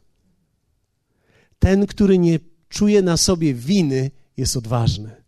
Ten, 1.60 1.88
który 1.88 2.17
nie 2.17 2.39
czuje 2.72 3.02
na 3.02 3.18
sobie 3.18 3.54
winy, 3.54 4.12
jest 4.38 4.58
odważny. 4.58 5.24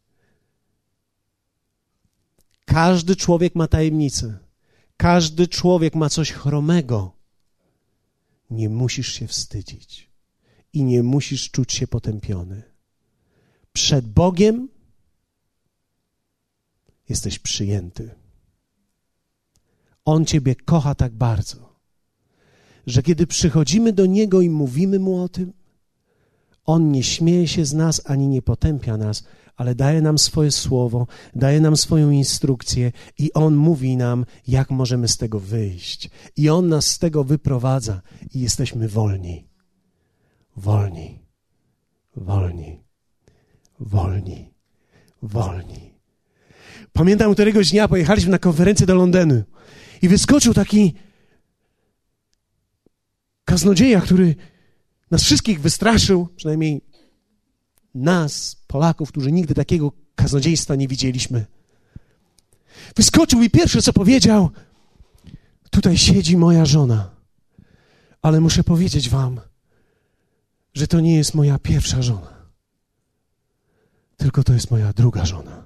Każdy 2.66 3.16
człowiek 3.16 3.56
ma 3.56 3.68
tajemnicę. 3.68 4.40
Każdy 4.98 5.48
człowiek 5.48 5.96
ma 5.96 6.10
coś 6.10 6.32
chromego. 6.32 7.16
Nie 8.50 8.70
musisz 8.70 9.14
się 9.14 9.28
wstydzić 9.28 10.10
i 10.74 10.84
nie 10.84 11.04
musisz 11.04 11.52
czuć 11.52 11.74
się 11.74 11.88
potępiony. 11.88 12.64
Przed 13.74 14.08
Bogiem 14.08 14.70
jesteś 17.10 17.40
przyjęty. 17.40 18.16
On 20.06 20.26
Ciebie 20.26 20.56
kocha 20.56 20.96
tak 20.96 21.14
bardzo, 21.14 21.80
że 22.88 23.04
kiedy 23.04 23.28
przychodzimy 23.28 23.94
do 23.94 24.06
Niego 24.06 24.42
i 24.42 24.50
mówimy 24.50 25.00
Mu 25.00 25.24
o 25.24 25.30
tym, 25.30 25.54
On 26.66 26.92
nie 26.92 27.04
śmieje 27.04 27.48
się 27.48 27.66
z 27.66 27.74
nas 27.74 28.02
ani 28.06 28.28
nie 28.28 28.42
potępia 28.42 28.98
nas, 28.98 29.24
ale 29.56 29.76
daje 29.76 30.02
nam 30.02 30.18
swoje 30.18 30.52
słowo, 30.52 31.08
daje 31.36 31.62
nam 31.62 31.78
swoją 31.78 32.10
instrukcję 32.10 32.92
i 33.18 33.34
On 33.34 33.56
mówi 33.56 33.98
nam, 33.98 34.26
jak 34.48 34.70
możemy 34.70 35.08
z 35.08 35.18
tego 35.18 35.40
wyjść. 35.40 36.10
I 36.38 36.50
On 36.50 36.70
nas 36.70 36.86
z 36.86 37.00
tego 37.00 37.24
wyprowadza 37.24 38.02
i 38.34 38.40
jesteśmy 38.40 38.88
wolni. 38.88 39.48
Wolni, 40.58 41.20
wolni, 42.16 42.84
wolni, 43.80 44.54
wolni. 45.22 45.94
Pamiętam 46.94 47.34
któregoś 47.34 47.72
dnia 47.72 47.88
pojechaliśmy 47.88 48.32
na 48.32 48.40
konferencję 48.40 48.86
do 48.86 48.96
Londynu 48.96 49.44
i 50.02 50.08
wyskoczył 50.08 50.54
taki 50.54 50.94
kaznodzieja, 53.46 54.02
który 54.02 54.36
nas 55.14 55.24
wszystkich 55.24 55.62
wystraszył, 55.62 56.28
przynajmniej 56.36 56.82
nas, 57.96 58.56
Polaków, 58.68 59.10
którzy 59.10 59.32
nigdy 59.32 59.54
takiego 59.54 59.92
kaznodziejstwa 60.16 60.76
nie 60.76 60.88
widzieliśmy. 60.88 61.46
Wyskoczył 62.96 63.44
i 63.44 63.50
pierwsze 63.50 63.82
co 63.82 63.94
powiedział: 63.94 64.50
Tutaj 65.70 65.98
siedzi 65.98 66.38
moja 66.38 66.66
żona, 66.66 67.10
ale 68.22 68.42
muszę 68.42 68.64
powiedzieć 68.64 69.10
Wam, 69.10 69.42
że 70.74 70.88
to 70.88 71.00
nie 71.00 71.16
jest 71.16 71.34
moja 71.34 71.60
pierwsza 71.60 72.02
żona, 72.02 72.34
tylko 74.18 74.44
to 74.44 74.54
jest 74.54 74.72
moja 74.72 74.94
druga 74.94 75.26
żona. 75.26 75.64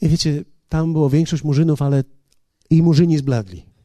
I 0.00 0.08
wiecie, 0.08 0.44
tam 0.68 0.92
było 0.92 1.10
większość 1.10 1.44
murzynów, 1.44 1.82
ale 1.82 2.04
i 2.70 2.82
murzyni 2.82 3.18
zbladli. 3.18 3.75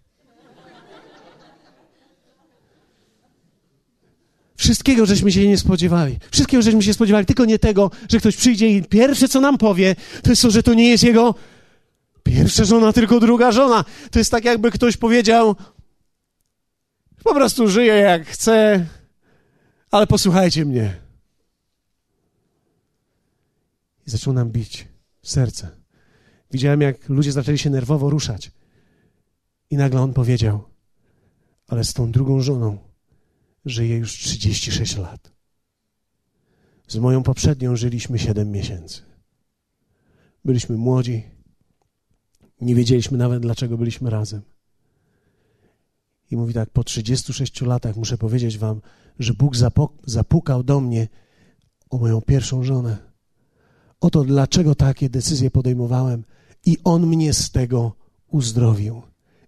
Wszystkiego 4.62 5.06
żeśmy 5.06 5.32
się 5.32 5.48
nie 5.48 5.58
spodziewali. 5.58 6.20
Wszystkiego 6.32 6.64
żeśmy 6.64 6.84
się 6.84 6.94
spodziewali, 6.94 7.26
tylko 7.26 7.46
nie 7.46 7.60
tego, 7.60 7.92
że 8.10 8.20
ktoś 8.20 8.36
przyjdzie 8.36 8.70
i 8.70 8.84
pierwsze, 8.84 9.28
co 9.28 9.42
nam 9.42 9.58
powie, 9.58 9.96
to 10.24 10.30
jest 10.30 10.42
to, 10.42 10.52
że 10.52 10.64
to 10.64 10.74
nie 10.74 10.90
jest 10.90 11.04
jego 11.04 11.36
pierwsza 12.24 12.66
żona, 12.66 12.94
tylko 12.94 13.20
druga 13.20 13.52
żona. 13.52 13.86
To 14.12 14.20
jest 14.20 14.32
tak, 14.32 14.46
jakby 14.46 14.72
ktoś 14.72 14.98
powiedział, 14.98 15.56
po 17.24 17.34
prostu 17.34 17.68
żyje 17.68 17.94
jak 17.94 18.28
chce, 18.28 18.86
ale 19.92 20.08
posłuchajcie 20.08 20.66
mnie. 20.66 20.96
I 24.08 24.10
zaczął 24.10 24.34
nam 24.34 24.50
bić 24.50 24.88
serce. 25.24 25.70
Widziałem, 26.52 26.82
jak 26.82 27.10
ludzie 27.10 27.32
zaczęli 27.32 27.58
się 27.58 27.70
nerwowo 27.70 28.10
ruszać. 28.10 28.52
I 29.70 29.78
nagle 29.78 30.02
on 30.02 30.14
powiedział, 30.14 30.64
ale 31.68 31.84
z 31.84 31.94
tą 31.94 32.12
drugą 32.12 32.42
żoną 32.42 32.91
żyje 33.66 33.98
już 33.98 34.14
36 34.14 34.98
lat. 34.98 35.32
Z 36.88 36.98
moją 36.98 37.24
poprzednią 37.24 37.76
żyliśmy 37.76 38.20
7 38.20 38.52
miesięcy. 38.52 39.02
Byliśmy 40.46 40.78
młodzi, 40.78 41.24
nie 42.62 42.76
wiedzieliśmy 42.76 43.18
nawet, 43.18 43.42
dlaczego 43.42 43.78
byliśmy 43.78 44.10
razem. 44.10 44.42
I 46.32 46.38
mówi 46.38 46.54
tak, 46.54 46.70
po 46.70 46.84
36 46.84 47.62
latach 47.62 47.96
muszę 47.96 48.18
powiedzieć 48.18 48.58
wam, 48.58 48.82
że 49.20 49.34
Bóg 49.34 49.56
zapukał 50.06 50.64
do 50.64 50.80
mnie 50.80 51.08
o 51.90 51.98
moją 51.98 52.22
pierwszą 52.22 52.64
żonę. 52.64 52.98
Oto 54.00 54.24
dlaczego 54.24 54.76
takie 54.76 55.10
decyzje 55.10 55.52
podejmowałem 55.52 56.24
i 56.66 56.78
On 56.84 57.08
mnie 57.08 57.34
z 57.34 57.52
tego 57.52 57.96
uzdrowił 58.28 59.02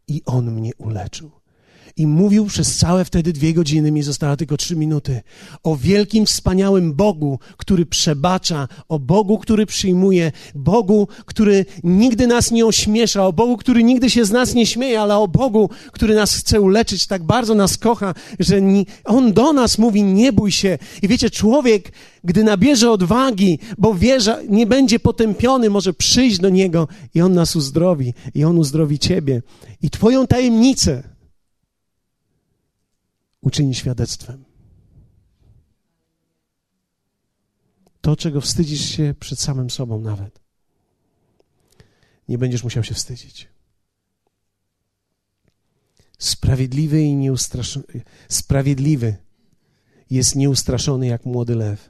i 0.08 0.22
On 0.26 0.52
mnie 0.52 0.72
uleczył. 0.78 1.32
I 1.98 2.08
mówił 2.08 2.46
przez 2.46 2.78
całe 2.78 3.06
wtedy 3.06 3.34
dwie 3.34 3.54
godziny, 3.54 3.92
mi 3.92 4.04
została 4.04 4.36
tylko 4.38 4.58
trzy 4.58 4.76
minuty, 4.76 5.22
o 5.64 5.76
wielkim, 5.76 6.26
wspaniałym 6.26 6.94
Bogu, 6.94 7.40
który 7.58 7.86
przebacza, 7.86 8.68
o 8.90 9.00
Bogu, 9.00 9.38
który 9.38 9.66
przyjmuje, 9.66 10.32
Bogu, 10.56 11.08
który 11.26 11.66
nigdy 11.84 12.28
nas 12.28 12.52
nie 12.52 12.66
ośmiesza, 12.66 13.28
o 13.28 13.34
Bogu, 13.34 13.58
który 13.58 13.84
nigdy 13.84 14.10
się 14.10 14.26
z 14.26 14.32
nas 14.32 14.54
nie 14.54 14.66
śmieje, 14.66 15.02
ale 15.02 15.18
o 15.18 15.28
Bogu, 15.28 15.70
który 15.92 16.16
nas 16.16 16.36
chce 16.36 16.62
uleczyć, 16.62 17.08
tak 17.08 17.24
bardzo 17.24 17.56
nas 17.56 17.78
kocha, 17.78 18.14
że 18.40 18.62
On 19.06 19.34
do 19.34 19.54
nas 19.54 19.78
mówi, 19.78 20.04
nie 20.04 20.34
bój 20.34 20.52
się. 20.52 20.78
I 21.02 21.08
wiecie, 21.08 21.30
człowiek, 21.30 21.92
gdy 22.24 22.44
nabierze 22.44 22.92
odwagi, 22.92 23.60
bo 23.78 23.94
wie, 23.94 24.22
że 24.22 24.44
nie 24.50 24.68
będzie 24.68 25.00
potępiony, 25.00 25.70
może 25.70 25.94
przyjść 25.94 26.40
do 26.40 26.50
Niego 26.50 26.88
i 27.16 27.22
On 27.22 27.34
nas 27.34 27.56
uzdrowi, 27.56 28.14
i 28.36 28.44
On 28.44 28.58
uzdrowi 28.58 29.00
Ciebie. 29.00 29.42
I 29.82 29.90
Twoją 29.90 30.28
tajemnicę, 30.28 31.13
uczyni 33.44 33.76
świadectwem. 33.76 34.46
To, 38.02 38.16
czego 38.16 38.42
wstydzisz 38.42 38.86
się 38.86 39.16
przed 39.20 39.40
samym 39.40 39.70
sobą 39.70 40.00
nawet, 40.00 40.40
nie 42.28 42.38
będziesz 42.38 42.64
musiał 42.64 42.84
się 42.84 42.94
wstydzić. 42.94 43.48
Sprawiedliwy 46.20 47.02
i 47.02 47.16
nieustraszony, 47.16 47.86
sprawiedliwy 48.30 49.16
jest 50.10 50.36
nieustraszony 50.36 51.08
jak 51.08 51.26
młody 51.26 51.56
lew. 51.56 51.90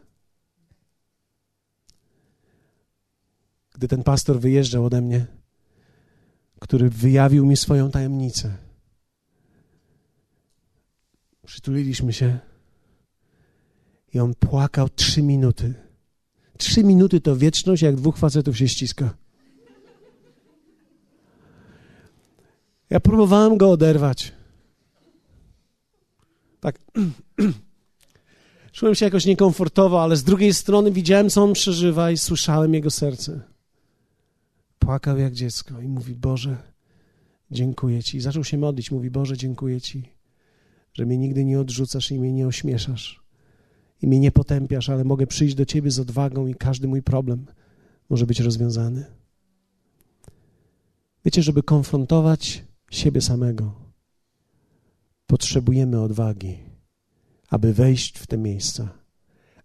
Gdy 3.74 3.88
ten 3.88 4.04
pastor 4.04 4.40
wyjeżdżał 4.40 4.86
ode 4.86 5.02
mnie, 5.02 5.28
który 6.60 6.90
wyjawił 6.90 7.46
mi 7.46 7.58
swoją 7.58 7.92
tajemnicę, 7.92 8.58
Przytuliliśmy 11.46 12.14
się 12.14 12.40
i 14.14 14.20
on 14.20 14.34
płakał 14.34 14.90
trzy 14.90 15.22
minuty. 15.22 15.74
Trzy 16.58 16.84
minuty 16.84 17.22
to 17.22 17.36
wieczność, 17.36 17.82
jak 17.82 17.96
dwóch 17.96 18.18
facetów 18.18 18.58
się 18.58 18.68
ściska. 18.68 19.14
Ja 22.90 23.00
próbowałem 23.00 23.58
go 23.58 23.72
oderwać. 23.72 24.32
Tak. 26.60 26.80
Czułem 28.72 28.96
się 28.96 29.06
jakoś 29.06 29.26
niekomfortowo, 29.26 30.04
ale 30.04 30.18
z 30.18 30.24
drugiej 30.24 30.54
strony 30.54 30.92
widziałem, 30.92 31.30
co 31.30 31.44
on 31.44 31.54
przeżywa 31.54 32.12
i 32.12 32.18
słyszałem 32.18 32.74
jego 32.74 32.92
serce. 32.92 33.42
Płakał 34.80 35.18
jak 35.18 35.34
dziecko 35.34 35.82
i 35.82 35.88
mówi: 35.88 36.16
Boże, 36.16 36.58
dziękuję 37.52 38.04
Ci. 38.04 38.22
Zaczął 38.22 38.44
się 38.44 38.58
modlić. 38.58 38.92
Mówi: 38.92 39.12
Boże, 39.12 39.38
dziękuję 39.38 39.82
Ci 39.82 40.13
że 40.94 41.06
mnie 41.06 41.18
nigdy 41.18 41.46
nie 41.46 41.60
odrzucasz 41.60 42.12
i 42.12 42.20
mnie 42.20 42.34
nie 42.34 42.48
ośmieszasz 42.48 43.24
i 44.02 44.08
mnie 44.08 44.20
nie 44.20 44.32
potępiasz, 44.32 44.90
ale 44.90 45.04
mogę 45.04 45.28
przyjść 45.28 45.56
do 45.56 45.66
Ciebie 45.66 45.92
z 45.92 46.00
odwagą 46.00 46.48
i 46.48 46.56
każdy 46.56 46.88
mój 46.88 47.02
problem 47.02 47.46
może 48.10 48.26
być 48.26 48.40
rozwiązany. 48.40 49.06
Wiecie, 51.26 51.44
żeby 51.44 51.64
konfrontować 51.64 52.66
siebie 52.92 53.22
samego, 53.22 53.74
potrzebujemy 55.28 56.02
odwagi, 56.02 56.58
aby 57.50 57.74
wejść 57.74 58.20
w 58.20 58.28
te 58.28 58.38
miejsca, 58.38 58.90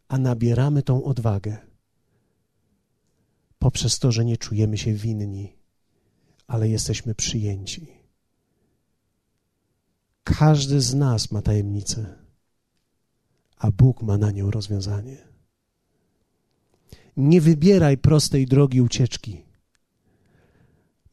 a 0.09 0.19
nabieramy 0.19 0.83
tą 0.83 1.05
odwagę 1.05 1.57
poprzez 3.59 3.99
to, 3.99 4.13
że 4.13 4.25
nie 4.25 4.37
czujemy 4.37 4.79
się 4.79 4.95
winni, 4.95 5.57
ale 6.47 6.69
jesteśmy 6.69 7.15
przyjęci. 7.15 7.98
Każdy 10.29 10.81
z 10.81 10.95
nas 10.95 11.33
ma 11.33 11.43
tajemnicę, 11.43 12.15
a 13.57 13.71
Bóg 13.71 14.03
ma 14.03 14.19
na 14.19 14.31
nią 14.31 14.51
rozwiązanie. 14.51 15.17
Nie 17.17 17.41
wybieraj 17.41 17.99
prostej 17.99 18.47
drogi 18.47 18.81
ucieczki, 18.81 19.45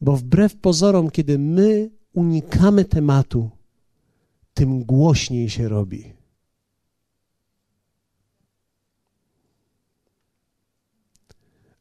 bo 0.00 0.16
wbrew 0.16 0.56
pozorom, 0.56 1.10
kiedy 1.10 1.38
my 1.38 1.90
unikamy 2.12 2.84
tematu, 2.84 3.50
tym 4.54 4.84
głośniej 4.84 5.50
się 5.50 5.68
robi. 5.68 6.12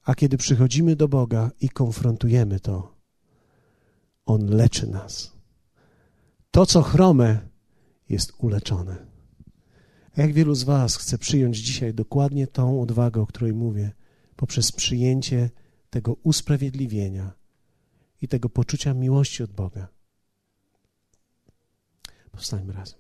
A 0.03 0.15
kiedy 0.15 0.38
przychodzimy 0.38 0.95
do 0.95 1.07
Boga 1.07 1.51
i 1.61 1.69
konfrontujemy 1.69 2.59
to, 2.59 2.95
On 4.25 4.45
leczy 4.45 4.88
nas. 4.88 5.34
To, 6.56 6.66
co 6.66 6.82
chrome, 6.82 7.49
jest 8.10 8.34
uleczone. 8.38 9.06
A 10.18 10.22
jak 10.22 10.34
wielu 10.34 10.56
z 10.56 10.64
Was 10.64 10.95
chce 10.95 11.18
przyjąć 11.18 11.58
dzisiaj 11.58 11.93
dokładnie 11.93 12.47
tą 12.47 12.82
odwagę, 12.82 13.22
o 13.22 13.26
której 13.26 13.53
mówię, 13.53 13.91
poprzez 14.36 14.72
przyjęcie 14.72 15.49
tego 15.89 16.14
usprawiedliwienia 16.14 17.34
i 18.22 18.28
tego 18.28 18.49
poczucia 18.49 18.93
miłości 18.93 19.43
od 19.43 19.51
Boga? 19.51 19.88
Powstańmy 22.32 22.74
razem. 22.74 22.99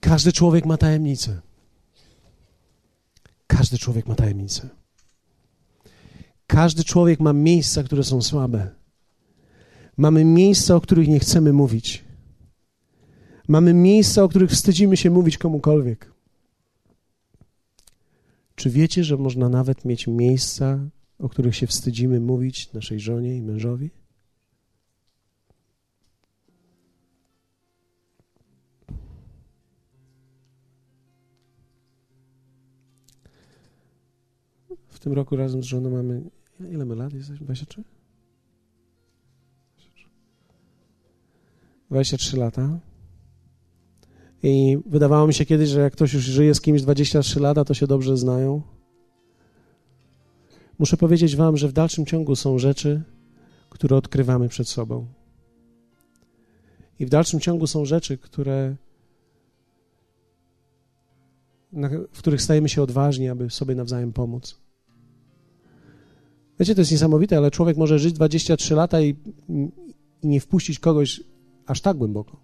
Każdy 0.00 0.32
człowiek 0.32 0.66
ma 0.66 0.76
tajemnicę. 0.76 1.40
Każdy 3.46 3.78
człowiek 3.78 4.06
ma 4.06 4.14
tajemnicę. 4.14 4.68
Każdy 6.56 6.84
człowiek 6.84 7.20
ma 7.20 7.32
miejsca, 7.32 7.82
które 7.82 8.04
są 8.04 8.22
słabe. 8.22 8.70
Mamy 9.96 10.24
miejsca, 10.24 10.76
o 10.76 10.80
których 10.80 11.08
nie 11.08 11.18
chcemy 11.18 11.52
mówić. 11.52 12.04
Mamy 13.48 13.74
miejsca, 13.74 14.22
o 14.22 14.28
których 14.28 14.50
wstydzimy 14.50 14.96
się 14.96 15.10
mówić 15.10 15.38
komukolwiek. 15.38 16.12
Czy 18.54 18.70
wiecie, 18.70 19.04
że 19.04 19.16
można 19.16 19.48
nawet 19.48 19.84
mieć 19.84 20.06
miejsca, 20.06 20.78
o 21.18 21.28
których 21.28 21.56
się 21.56 21.66
wstydzimy 21.66 22.20
mówić 22.20 22.72
naszej 22.72 23.00
żonie 23.00 23.36
i 23.36 23.42
mężowi? 23.42 23.90
W 34.88 34.98
tym 34.98 35.12
roku 35.12 35.36
razem 35.36 35.62
z 35.62 35.66
żoną 35.66 35.90
mamy. 35.90 36.22
Ile 36.60 36.84
my 36.84 36.94
lat 36.94 37.12
jesteśmy? 37.12 37.44
23? 37.46 37.84
23 41.90 42.36
lata. 42.36 42.78
I 44.42 44.78
wydawało 44.86 45.26
mi 45.26 45.34
się 45.34 45.46
kiedyś, 45.46 45.68
że 45.68 45.80
jak 45.80 45.92
ktoś 45.92 46.14
już 46.14 46.22
żyje 46.22 46.54
z 46.54 46.60
kimś 46.60 46.82
23 46.82 47.40
lata, 47.40 47.64
to 47.64 47.74
się 47.74 47.86
dobrze 47.86 48.16
znają. 48.16 48.62
Muszę 50.78 50.96
powiedzieć 50.96 51.36
Wam, 51.36 51.56
że 51.56 51.68
w 51.68 51.72
dalszym 51.72 52.06
ciągu 52.06 52.36
są 52.36 52.58
rzeczy, 52.58 53.02
które 53.70 53.96
odkrywamy 53.96 54.48
przed 54.48 54.68
sobą. 54.68 55.06
I 56.98 57.06
w 57.06 57.08
dalszym 57.08 57.40
ciągu 57.40 57.66
są 57.66 57.84
rzeczy, 57.84 58.18
które, 58.18 58.76
w 62.12 62.18
których 62.18 62.42
stajemy 62.42 62.68
się 62.68 62.82
odważni, 62.82 63.28
aby 63.28 63.50
sobie 63.50 63.74
nawzajem 63.74 64.12
pomóc. 64.12 64.65
Wiecie, 66.60 66.74
to 66.74 66.80
jest 66.80 66.90
niesamowite, 66.90 67.36
ale 67.36 67.50
człowiek 67.50 67.76
może 67.76 67.98
żyć 67.98 68.12
23 68.12 68.74
lata 68.74 69.00
i, 69.00 69.16
i 69.48 70.28
nie 70.28 70.40
wpuścić 70.40 70.78
kogoś 70.78 71.20
aż 71.66 71.80
tak 71.80 71.96
głęboko. 71.96 72.36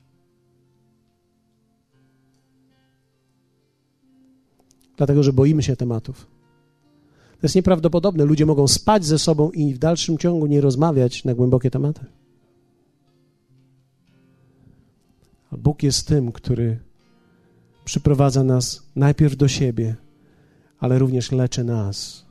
Dlatego, 4.97 5.23
że 5.23 5.33
boimy 5.33 5.63
się 5.63 5.77
tematów. 5.77 6.27
To 7.41 7.47
jest 7.47 7.55
nieprawdopodobne. 7.55 8.25
Ludzie 8.25 8.47
mogą 8.47 8.69
spać 8.69 9.05
ze 9.05 9.19
sobą 9.19 9.51
i 9.51 9.75
w 9.75 9.79
dalszym 9.79 10.19
ciągu 10.19 10.47
nie 10.47 10.61
rozmawiać 10.61 11.25
na 11.25 11.35
głębokie 11.35 11.71
tematy. 11.71 12.05
Bóg 15.53 15.83
jest 15.83 16.09
tym, 16.09 16.33
który 16.33 16.79
przyprowadza 17.85 18.45
nas 18.45 18.83
najpierw 18.97 19.37
do 19.37 19.49
siebie, 19.49 19.97
ale 20.79 20.99
również 20.99 21.33
leczy 21.33 21.65
nas. 21.65 22.27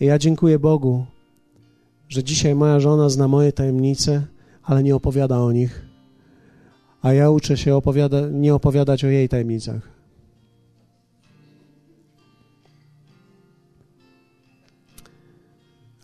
I 0.00 0.04
ja 0.04 0.18
dziękuję 0.18 0.58
Bogu, 0.58 1.06
że 2.08 2.24
dzisiaj 2.24 2.54
moja 2.54 2.80
żona 2.80 3.08
zna 3.08 3.28
moje 3.28 3.52
tajemnice, 3.52 4.26
ale 4.62 4.82
nie 4.82 4.96
opowiada 4.96 5.38
o 5.38 5.52
nich, 5.52 5.86
a 7.02 7.12
ja 7.12 7.30
uczę 7.30 7.56
się 7.56 7.76
opowiada, 7.76 8.28
nie 8.28 8.54
opowiadać 8.54 9.04
o 9.04 9.08
jej 9.08 9.28
tajemnicach. 9.28 9.98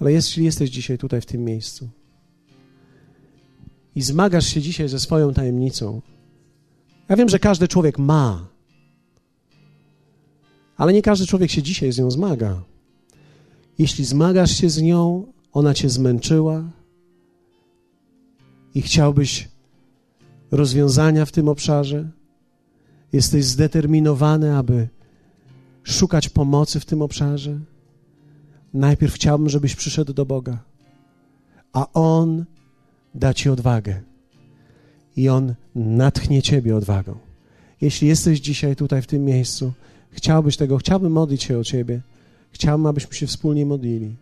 Ale 0.01 0.12
jeśli 0.12 0.45
jesteś 0.45 0.70
dzisiaj 0.70 0.99
tutaj 0.99 1.20
w 1.20 1.26
tym 1.26 1.45
miejscu 1.45 1.88
i 3.95 4.03
zmagasz 4.03 4.47
się 4.47 4.61
dzisiaj 4.61 4.88
ze 4.88 5.01
swoją 5.01 5.34
tajemnicą, 5.34 6.03
ja 7.09 7.16
wiem, 7.16 7.28
że 7.28 7.38
każdy 7.38 7.68
człowiek 7.68 7.99
ma, 7.99 8.49
ale 10.76 10.92
nie 10.92 11.03
każdy 11.03 11.26
człowiek 11.26 11.51
się 11.51 11.62
dzisiaj 11.62 11.92
z 11.92 11.99
nią 11.99 12.11
zmaga. 12.11 12.62
Jeśli 13.79 14.05
zmagasz 14.05 14.51
się 14.51 14.70
z 14.70 14.83
nią, 14.83 15.27
ona 15.53 15.75
cię 15.75 15.89
zmęczyła 15.89 16.64
i 18.75 18.83
chciałbyś 18.83 19.49
rozwiązania 20.51 21.25
w 21.25 21.33
tym 21.33 21.49
obszarze, 21.49 22.11
jesteś 23.12 23.45
zdeterminowany, 23.45 24.57
aby 24.57 24.89
szukać 25.83 26.29
pomocy 26.29 26.81
w 26.81 26.85
tym 26.85 27.03
obszarze, 27.03 27.61
najpierw 28.75 29.14
chciałbym, 29.14 29.49
żebyś 29.49 29.77
przyszedł 29.77 30.12
do 30.12 30.27
Boga, 30.27 30.59
a 31.72 31.93
On 31.93 32.45
da 33.14 33.35
ci 33.35 33.51
odwagę 33.51 34.03
i 35.16 35.29
On 35.29 35.55
natchnie 35.75 36.43
ciebie 36.43 36.77
odwagą. 36.77 37.18
Jeśli 37.81 38.09
jesteś 38.09 38.41
dzisiaj 38.41 38.77
tutaj 38.77 39.03
w 39.03 39.07
tym 39.07 39.25
miejscu, 39.25 39.72
chciałbyś 40.11 40.57
tego, 40.57 40.79
chciałbym 40.79 41.12
modlić 41.12 41.43
się 41.43 41.59
o 41.59 41.64
ciebie, 41.64 42.01
chciałbym, 42.55 42.87
abyśmy 42.87 43.15
się 43.15 43.27
wspólnie 43.27 43.67
modlili. 43.67 44.17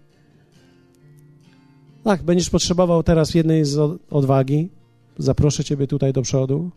Tak, 2.05 2.23
będziesz 2.23 2.51
potrzebował 2.51 3.03
teraz 3.03 3.35
jednej 3.35 3.65
z 3.65 3.99
odwagi. 4.11 4.69
Zaproszę 5.19 5.65
ciebie 5.65 5.87
tutaj 5.87 6.13
do 6.13 6.23
przodu. 6.23 6.71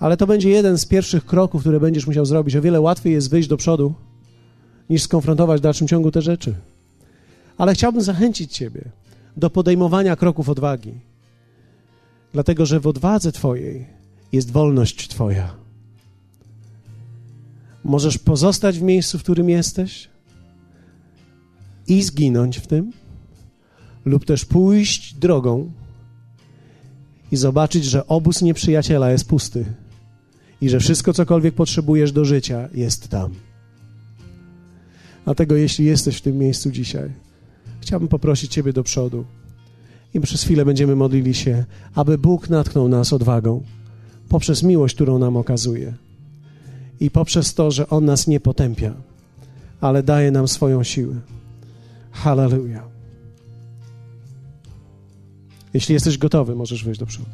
Ale 0.00 0.16
to 0.16 0.26
będzie 0.26 0.50
jeden 0.50 0.78
z 0.78 0.86
pierwszych 0.86 1.26
kroków, 1.26 1.60
które 1.60 1.80
będziesz 1.80 2.06
musiał 2.06 2.24
zrobić. 2.24 2.56
O 2.56 2.62
wiele 2.62 2.80
łatwiej 2.80 3.12
jest 3.12 3.30
wyjść 3.30 3.48
do 3.48 3.56
przodu, 3.56 3.94
niż 4.90 5.02
skonfrontować 5.02 5.60
w 5.60 5.62
dalszym 5.62 5.88
ciągu 5.88 6.10
te 6.10 6.22
rzeczy. 6.22 6.54
Ale 7.58 7.74
chciałbym 7.74 8.02
zachęcić 8.02 8.52
Ciebie 8.52 8.84
do 9.36 9.50
podejmowania 9.50 10.16
kroków 10.16 10.48
odwagi, 10.48 10.92
dlatego 12.32 12.66
że 12.66 12.80
w 12.80 12.86
odwadze 12.86 13.32
Twojej 13.32 13.86
jest 14.32 14.50
wolność 14.50 15.08
Twoja. 15.08 15.63
Możesz 17.84 18.18
pozostać 18.18 18.78
w 18.78 18.82
miejscu, 18.82 19.18
w 19.18 19.22
którym 19.22 19.48
jesteś 19.48 20.08
i 21.88 22.02
zginąć 22.02 22.58
w 22.58 22.66
tym, 22.66 22.92
lub 24.04 24.24
też 24.24 24.44
pójść 24.44 25.14
drogą 25.14 25.70
i 27.32 27.36
zobaczyć, 27.36 27.84
że 27.84 28.06
obóz 28.06 28.42
nieprzyjaciela 28.42 29.10
jest 29.10 29.28
pusty 29.28 29.64
i 30.60 30.68
że 30.68 30.80
wszystko, 30.80 31.12
cokolwiek 31.12 31.54
potrzebujesz 31.54 32.12
do 32.12 32.24
życia, 32.24 32.68
jest 32.74 33.08
tam. 33.08 33.34
Dlatego 35.24 35.56
jeśli 35.56 35.84
jesteś 35.84 36.16
w 36.16 36.20
tym 36.20 36.38
miejscu 36.38 36.70
dzisiaj, 36.70 37.12
chciałbym 37.80 38.08
poprosić 38.08 38.52
Ciebie 38.52 38.72
do 38.72 38.82
przodu 38.82 39.24
i 40.14 40.20
przez 40.20 40.42
chwilę 40.42 40.64
będziemy 40.64 40.96
modlili 40.96 41.34
się, 41.34 41.64
aby 41.94 42.18
Bóg 42.18 42.50
natknął 42.50 42.88
nas 42.88 43.12
odwagą 43.12 43.62
poprzez 44.28 44.62
miłość, 44.62 44.94
którą 44.94 45.18
nam 45.18 45.36
okazuje 45.36 46.03
i 47.04 47.10
poprzez 47.10 47.54
to, 47.54 47.70
że 47.70 47.88
On 47.88 48.04
nas 48.04 48.26
nie 48.26 48.40
potępia, 48.40 48.94
ale 49.80 50.02
daje 50.02 50.30
nam 50.30 50.48
swoją 50.48 50.84
siłę. 50.84 51.14
Hallelujah. 52.10 52.84
Jeśli 55.74 55.92
jesteś 55.92 56.18
gotowy, 56.18 56.54
możesz 56.54 56.84
wejść 56.84 57.00
do 57.00 57.06
przodu. 57.06 57.30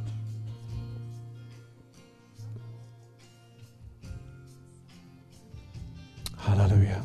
Hallelujah. 6.36 7.04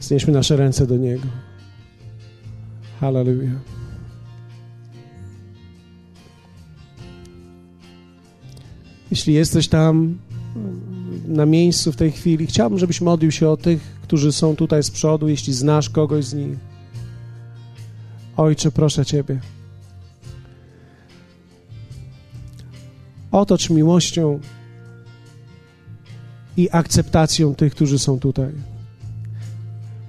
Znieśmy 0.00 0.32
nasze 0.32 0.56
ręce 0.56 0.86
do 0.86 0.96
Niego. 0.96 1.26
Hallelujah. 3.00 3.75
Jeśli 9.10 9.34
jesteś 9.34 9.68
tam 9.68 10.18
na 11.26 11.46
miejscu 11.46 11.92
w 11.92 11.96
tej 11.96 12.12
chwili, 12.12 12.46
chciałbym, 12.46 12.78
żebyś 12.78 13.00
modlił 13.00 13.32
się 13.32 13.48
o 13.48 13.56
tych, 13.56 13.80
którzy 14.02 14.32
są 14.32 14.56
tutaj 14.56 14.82
z 14.82 14.90
przodu, 14.90 15.28
jeśli 15.28 15.52
znasz 15.52 15.90
kogoś 15.90 16.24
z 16.24 16.34
nich. 16.34 16.58
Ojcze, 18.36 18.72
proszę 18.72 19.06
Ciebie. 19.06 19.40
Otocz 23.32 23.70
miłością 23.70 24.40
i 26.56 26.68
akceptacją 26.72 27.54
tych, 27.54 27.74
którzy 27.74 27.98
są 27.98 28.18
tutaj. 28.18 28.52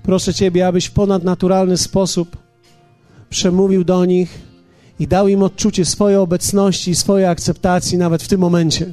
Proszę 0.03 0.33
Ciebie, 0.33 0.67
abyś 0.67 0.85
w 0.85 0.91
ponadnaturalny 0.91 1.77
sposób 1.77 2.37
przemówił 3.29 3.83
do 3.83 4.05
nich 4.05 4.46
i 4.99 5.07
dał 5.07 5.27
im 5.27 5.43
odczucie 5.43 5.85
swojej 5.85 6.17
obecności 6.17 6.91
i 6.91 6.95
swojej 6.95 7.27
akceptacji 7.27 7.97
nawet 7.97 8.23
w 8.23 8.27
tym 8.27 8.39
momencie. 8.41 8.85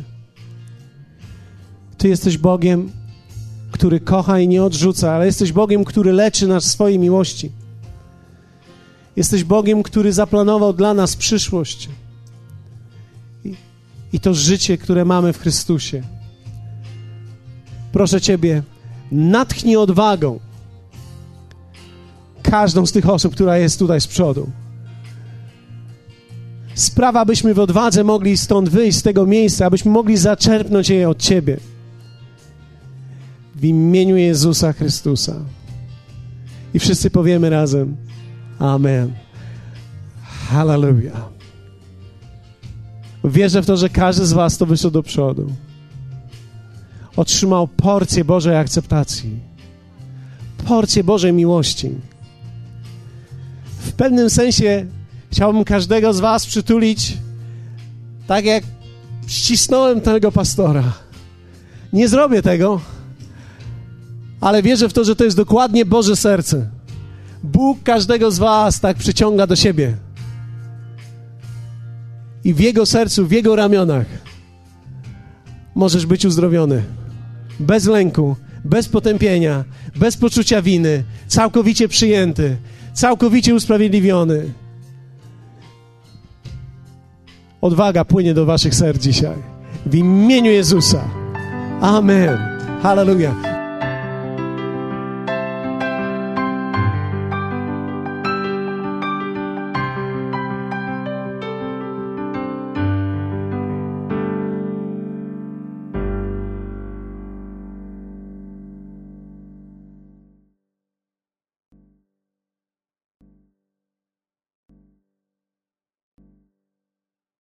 Ty 1.99 2.09
jesteś 2.09 2.39
Bogiem, 2.39 2.93
który 3.71 4.01
kocha 4.01 4.39
i 4.41 4.49
nie 4.49 4.65
odrzuca, 4.65 5.13
ale 5.13 5.27
jesteś 5.27 5.53
Bogiem, 5.53 5.85
który 5.85 6.13
leczy 6.13 6.47
nas 6.47 6.65
w 6.65 6.71
swojej 6.71 6.99
miłości. 6.99 7.53
Jesteś 9.17 9.45
Bogiem, 9.45 9.83
który 9.83 10.13
zaplanował 10.13 10.73
dla 10.73 10.95
nas 10.95 11.17
przyszłość 11.17 11.89
i, 13.45 13.55
i 14.13 14.21
to 14.21 14.35
życie, 14.35 14.79
które 14.79 15.05
mamy 15.05 15.33
w 15.33 15.39
Chrystusie. 15.39 16.03
Proszę 17.93 18.21
Ciebie, 18.21 18.63
natchnij 19.13 19.77
odwagą 19.77 20.41
każdą 22.43 22.87
z 22.87 22.93
tych 22.93 23.09
osób, 23.09 23.35
która 23.35 23.59
jest 23.59 23.79
tutaj 23.79 24.01
z 24.01 24.07
przodu. 24.07 24.51
Sprawa, 26.75 27.21
abyśmy 27.21 27.55
w 27.55 27.59
odwadze 27.59 28.05
mogli 28.05 28.37
stąd 28.37 28.69
wyjść 28.69 28.99
z 28.99 29.03
tego 29.03 29.27
miejsca, 29.27 29.67
abyśmy 29.67 29.91
mogli 29.91 30.17
zaczerpnąć 30.17 30.89
je 30.89 31.09
od 31.09 31.23
Ciebie. 31.23 31.57
W 33.55 33.65
imieniu 33.65 34.17
Jezusa 34.17 34.73
Chrystusa. 34.73 35.35
I 36.75 36.79
wszyscy 36.79 37.11
powiemy 37.11 37.51
razem: 37.51 37.97
Amen. 38.59 39.13
Hallelujah. 40.23 41.29
Wierzę 43.25 43.63
w 43.63 43.67
to, 43.67 43.77
że 43.77 43.89
każdy 43.89 44.27
z 44.27 44.33
Was 44.33 44.59
to 44.59 44.67
wyszedł 44.67 44.91
do 44.91 45.03
przodu. 45.03 45.53
Otrzymał 47.17 47.69
porcję 47.69 48.25
Bożej 48.25 48.57
akceptacji, 48.57 49.41
porcję 50.65 51.05
Bożej 51.05 51.33
miłości. 51.33 51.91
W 53.79 53.93
pewnym 53.93 54.31
sensie 54.31 54.87
chciałbym 55.35 55.65
każdego 55.65 56.13
z 56.13 56.21
Was 56.21 56.47
przytulić, 56.47 57.19
tak 58.27 58.45
jak 58.45 58.65
ścisnąłem 59.27 60.01
tego 60.01 60.33
pastora. 60.33 60.93
Nie 61.93 62.09
zrobię 62.09 62.43
tego, 62.43 62.81
ale 64.41 64.63
wierzę 64.63 64.89
w 64.89 64.93
to, 64.93 65.05
że 65.05 65.17
to 65.17 65.25
jest 65.25 65.37
dokładnie 65.37 65.85
Boże 65.85 66.17
serce. 66.17 66.71
Bóg 67.43 67.83
każdego 67.83 68.31
z 68.31 68.39
Was 68.39 68.81
tak 68.81 68.97
przyciąga 68.97 69.47
do 69.47 69.57
siebie. 69.57 69.97
I 72.45 72.55
w 72.55 72.61
Jego 72.61 72.87
sercu, 72.87 73.27
w 73.27 73.33
Jego 73.33 73.57
ramionach 73.57 74.07
możesz 75.75 76.07
być 76.07 76.25
uzdrowiony. 76.25 76.83
Bez 77.61 77.87
lęku, 77.87 78.37
bez 78.65 78.89
potępienia, 78.89 79.65
bez 79.97 80.17
poczucia 80.17 80.63
winy, 80.63 81.05
całkowicie 81.29 81.89
przyjęty, 81.89 82.57
całkowicie 82.93 83.55
usprawiedliwiony. 83.55 84.64
Odwaga 87.65 88.05
płynie 88.05 88.35
do 88.35 88.47
Waszych 88.47 88.75
serc 88.75 89.03
dzisiaj. 89.03 89.37
W 89.87 89.95
imieniu 89.95 90.51
Jezusa. 90.51 91.01
Amen. 91.81 92.39
Hallelujah. 92.83 93.54